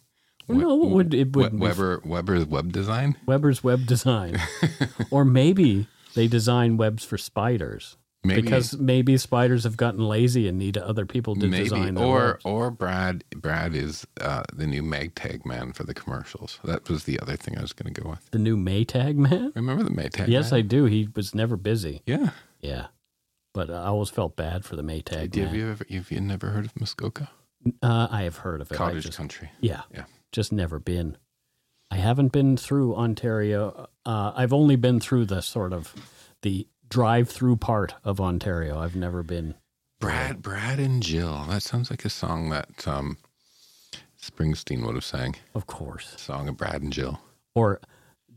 [0.48, 3.16] no, it would it would be Weber Weber's web design.
[3.26, 4.40] Weber's web design,
[5.12, 10.58] or maybe they design webs for spiders Maybe because maybe spiders have gotten lazy and
[10.58, 12.46] need other people to maybe design their or webs.
[12.46, 16.60] or Brad Brad is uh, the new Maytag man for the commercials.
[16.64, 18.30] That was the other thing I was going to go with.
[18.32, 19.52] the new Maytag man.
[19.56, 20.22] Remember the Maytag?
[20.22, 20.32] Man?
[20.32, 20.86] Yes, I do.
[20.86, 22.02] He was never busy.
[22.06, 22.32] Yeah.
[22.62, 22.88] Yeah,
[23.54, 25.56] but I always felt bad for the Maytag Have man.
[25.56, 27.30] you ever have you never heard of Muskoka?
[27.82, 28.76] Uh, I have heard of it.
[28.76, 29.50] Cottage just- country.
[29.62, 29.82] Yeah.
[29.94, 30.06] Yeah.
[30.32, 31.18] Just never been.
[31.92, 33.88] I haven't been through Ontario.
[34.06, 35.94] Uh, I've only been through the sort of
[36.42, 38.80] the drive-through part of Ontario.
[38.80, 39.56] I've never been.
[40.00, 41.46] Brad Brad and Jill.
[41.48, 43.18] That sounds like a song that um,
[44.22, 45.36] Springsteen would have sang.
[45.54, 46.14] Of course.
[46.18, 47.20] Song of Brad and Jill.
[47.54, 47.80] Or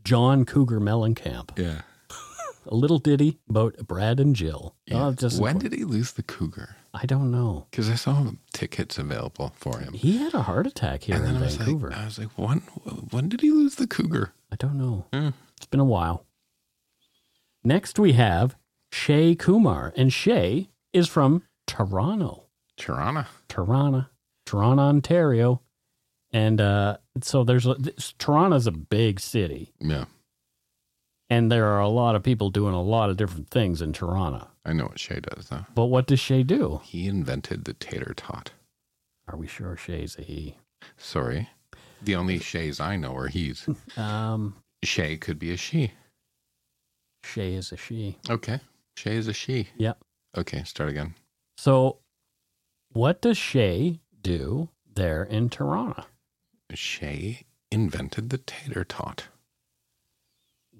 [0.03, 1.57] John Cougar Mellencamp.
[1.57, 1.81] Yeah.
[2.67, 4.75] A little ditty about Brad and Jill.
[4.85, 5.07] yeah.
[5.07, 6.75] Oh, just when did he lose the cougar?
[6.93, 7.67] I don't know.
[7.69, 9.93] Because I saw tickets available for him.
[9.93, 11.89] He had a heart attack here and then in I was Vancouver.
[11.89, 12.57] like, I was like, when
[13.11, 14.33] when did he lose the cougar?
[14.51, 15.05] I don't know.
[15.13, 15.29] Hmm.
[15.57, 16.25] It's been a while.
[17.63, 18.55] Next, we have
[18.91, 22.45] Shay Kumar, and Shay is from Toronto,
[22.77, 23.27] Tirana.
[23.49, 24.05] Toronto,
[24.45, 25.61] Toronto, Ontario,
[26.31, 30.05] and uh, so there's a, this, Toronto's a big city, Yeah.
[31.29, 34.47] and there are a lot of people doing a lot of different things in Toronto.
[34.65, 35.65] I know what Shay does though.
[35.73, 36.81] But what does Shay do?
[36.83, 38.51] He invented the tater tot.
[39.27, 40.57] Are we sure Shay's a he?
[40.97, 41.49] Sorry.
[42.01, 43.67] The only Shays I know are he's.
[43.97, 45.91] Um, Shay could be a she.
[47.23, 48.17] Shay is a she.
[48.29, 48.59] Okay.
[48.95, 49.69] Shay is a she.
[49.77, 49.99] Yep.
[50.37, 51.15] Okay, start again.
[51.57, 51.97] So,
[52.91, 56.05] what does Shay do there in Toronto?
[56.73, 59.25] Shay invented the tater tot.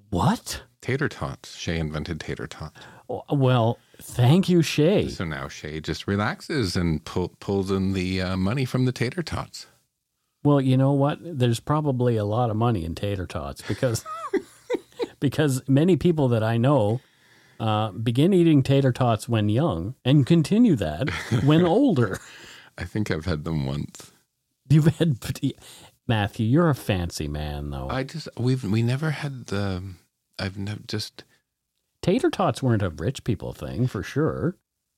[0.10, 0.64] What?
[0.82, 1.56] Tater tots.
[1.58, 2.74] Shay invented tater tot.
[3.10, 5.10] Well, thank you, Shay.
[5.10, 9.24] So now Shay just relaxes and pull, pulls in the uh, money from the tater
[9.24, 9.68] tots.
[10.44, 11.18] Well, you know what?
[11.22, 14.06] There's probably a lot of money in tater tots because
[15.20, 17.02] because many people that I know
[17.60, 21.10] uh, begin eating tater tots when young and continue that
[21.44, 22.20] when older.
[22.78, 24.14] I think I've had them once.
[24.70, 25.18] You've had
[26.08, 26.46] Matthew.
[26.46, 27.90] You're a fancy man, though.
[27.90, 29.84] I just we've we never had the.
[30.38, 31.24] I've never just
[32.02, 34.56] tater tots weren't a rich people thing for sure.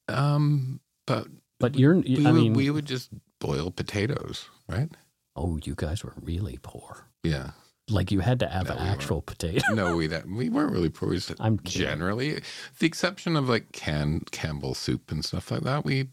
[0.08, 0.80] um.
[1.08, 1.28] But
[1.60, 1.96] But you're.
[1.98, 4.90] we, I would, mean, we would just boil potatoes, right?
[5.36, 7.08] oh, you guys were really poor.
[7.24, 7.52] Yeah.
[7.90, 8.94] Like you had to have No, an we weren't.
[9.02, 9.74] actual potato.
[9.74, 11.10] No, we that we weren't really poor.
[11.10, 11.82] We just I'm kidding.
[11.88, 12.42] generally,
[12.80, 15.84] the exception of like canned Campbell soup and stuff like that.
[15.84, 16.10] We,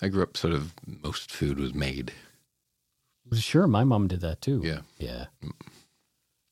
[0.00, 2.12] I grew up sort of most food was made.
[3.34, 4.62] Sure, my mom did that too.
[4.64, 4.80] Yeah.
[4.98, 5.26] Yeah.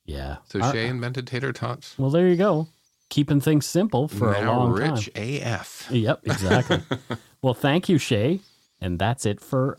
[0.05, 0.37] Yeah.
[0.45, 1.99] So Our- Shay invented tater tots.
[1.99, 2.69] Well, there you go.
[3.11, 5.41] Keeping things simple for a now long rich time.
[5.43, 5.89] AF.
[5.91, 6.83] Yep, exactly.
[7.43, 8.41] well, thank you, Shay.
[8.81, 9.79] And that's it for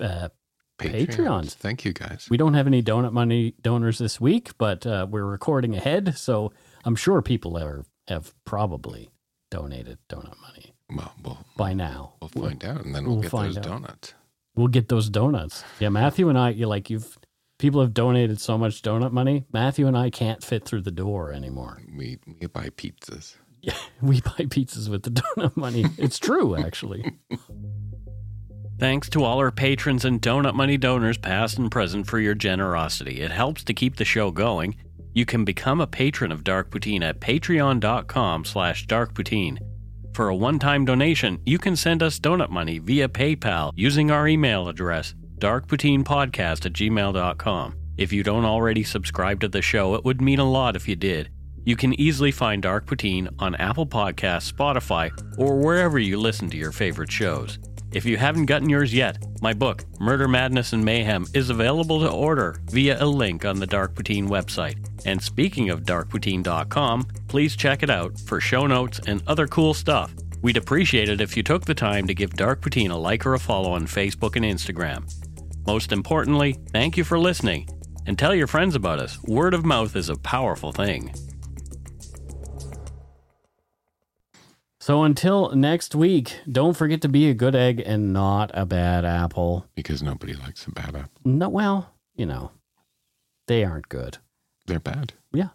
[0.00, 0.30] uh,
[0.78, 1.52] Patreons.
[1.52, 2.28] Thank you guys.
[2.30, 6.52] we don't have any donut money donors this week, but uh, we're recording ahead, so
[6.84, 9.10] I'm sure people are have probably
[9.50, 12.14] donated donut money well, we'll, by now.
[12.20, 13.64] we'll find out, and then we'll, we'll get those out.
[13.64, 14.14] donuts.
[14.54, 15.64] We'll get those donuts.
[15.80, 17.18] Yeah, Matthew and I, you like you've
[17.58, 19.46] people have donated so much donut money.
[19.52, 21.82] Matthew and I can't fit through the door anymore.
[21.96, 23.36] We we buy pizzas.
[23.62, 25.86] Yeah, we buy pizzas with the donut money.
[25.98, 27.18] It's true, actually.
[28.78, 33.22] Thanks to all our patrons and Donut Money donors, past and present, for your generosity.
[33.22, 34.76] It helps to keep the show going.
[35.14, 39.58] You can become a patron of Dark Poutine at patreon.com slash darkpoutine.
[40.14, 44.68] For a one-time donation, you can send us donut money via PayPal using our email
[44.68, 47.76] address, darkpoutinepodcast at gmail.com.
[47.96, 50.96] If you don't already subscribe to the show, it would mean a lot if you
[50.96, 51.30] did.
[51.64, 56.56] You can easily find Dark Poutine on Apple Podcasts, Spotify, or wherever you listen to
[56.56, 57.58] your favorite shows.
[57.92, 62.10] If you haven't gotten yours yet, my book, Murder, Madness, and Mayhem, is available to
[62.10, 64.76] order via a link on the Dark Poutine website.
[65.06, 70.14] And speaking of darkpoutine.com, please check it out for show notes and other cool stuff.
[70.42, 73.34] We'd appreciate it if you took the time to give Dark Poutine a like or
[73.34, 75.10] a follow on Facebook and Instagram.
[75.66, 77.68] Most importantly, thank you for listening
[78.06, 79.20] and tell your friends about us.
[79.24, 81.12] Word of mouth is a powerful thing.
[84.78, 89.04] So until next week, don't forget to be a good egg and not a bad
[89.04, 89.66] apple.
[89.74, 91.20] Because nobody likes a bad apple.
[91.24, 92.52] No, well, you know,
[93.48, 94.18] they aren't good.
[94.66, 95.14] They're bad.
[95.32, 95.48] Yeah.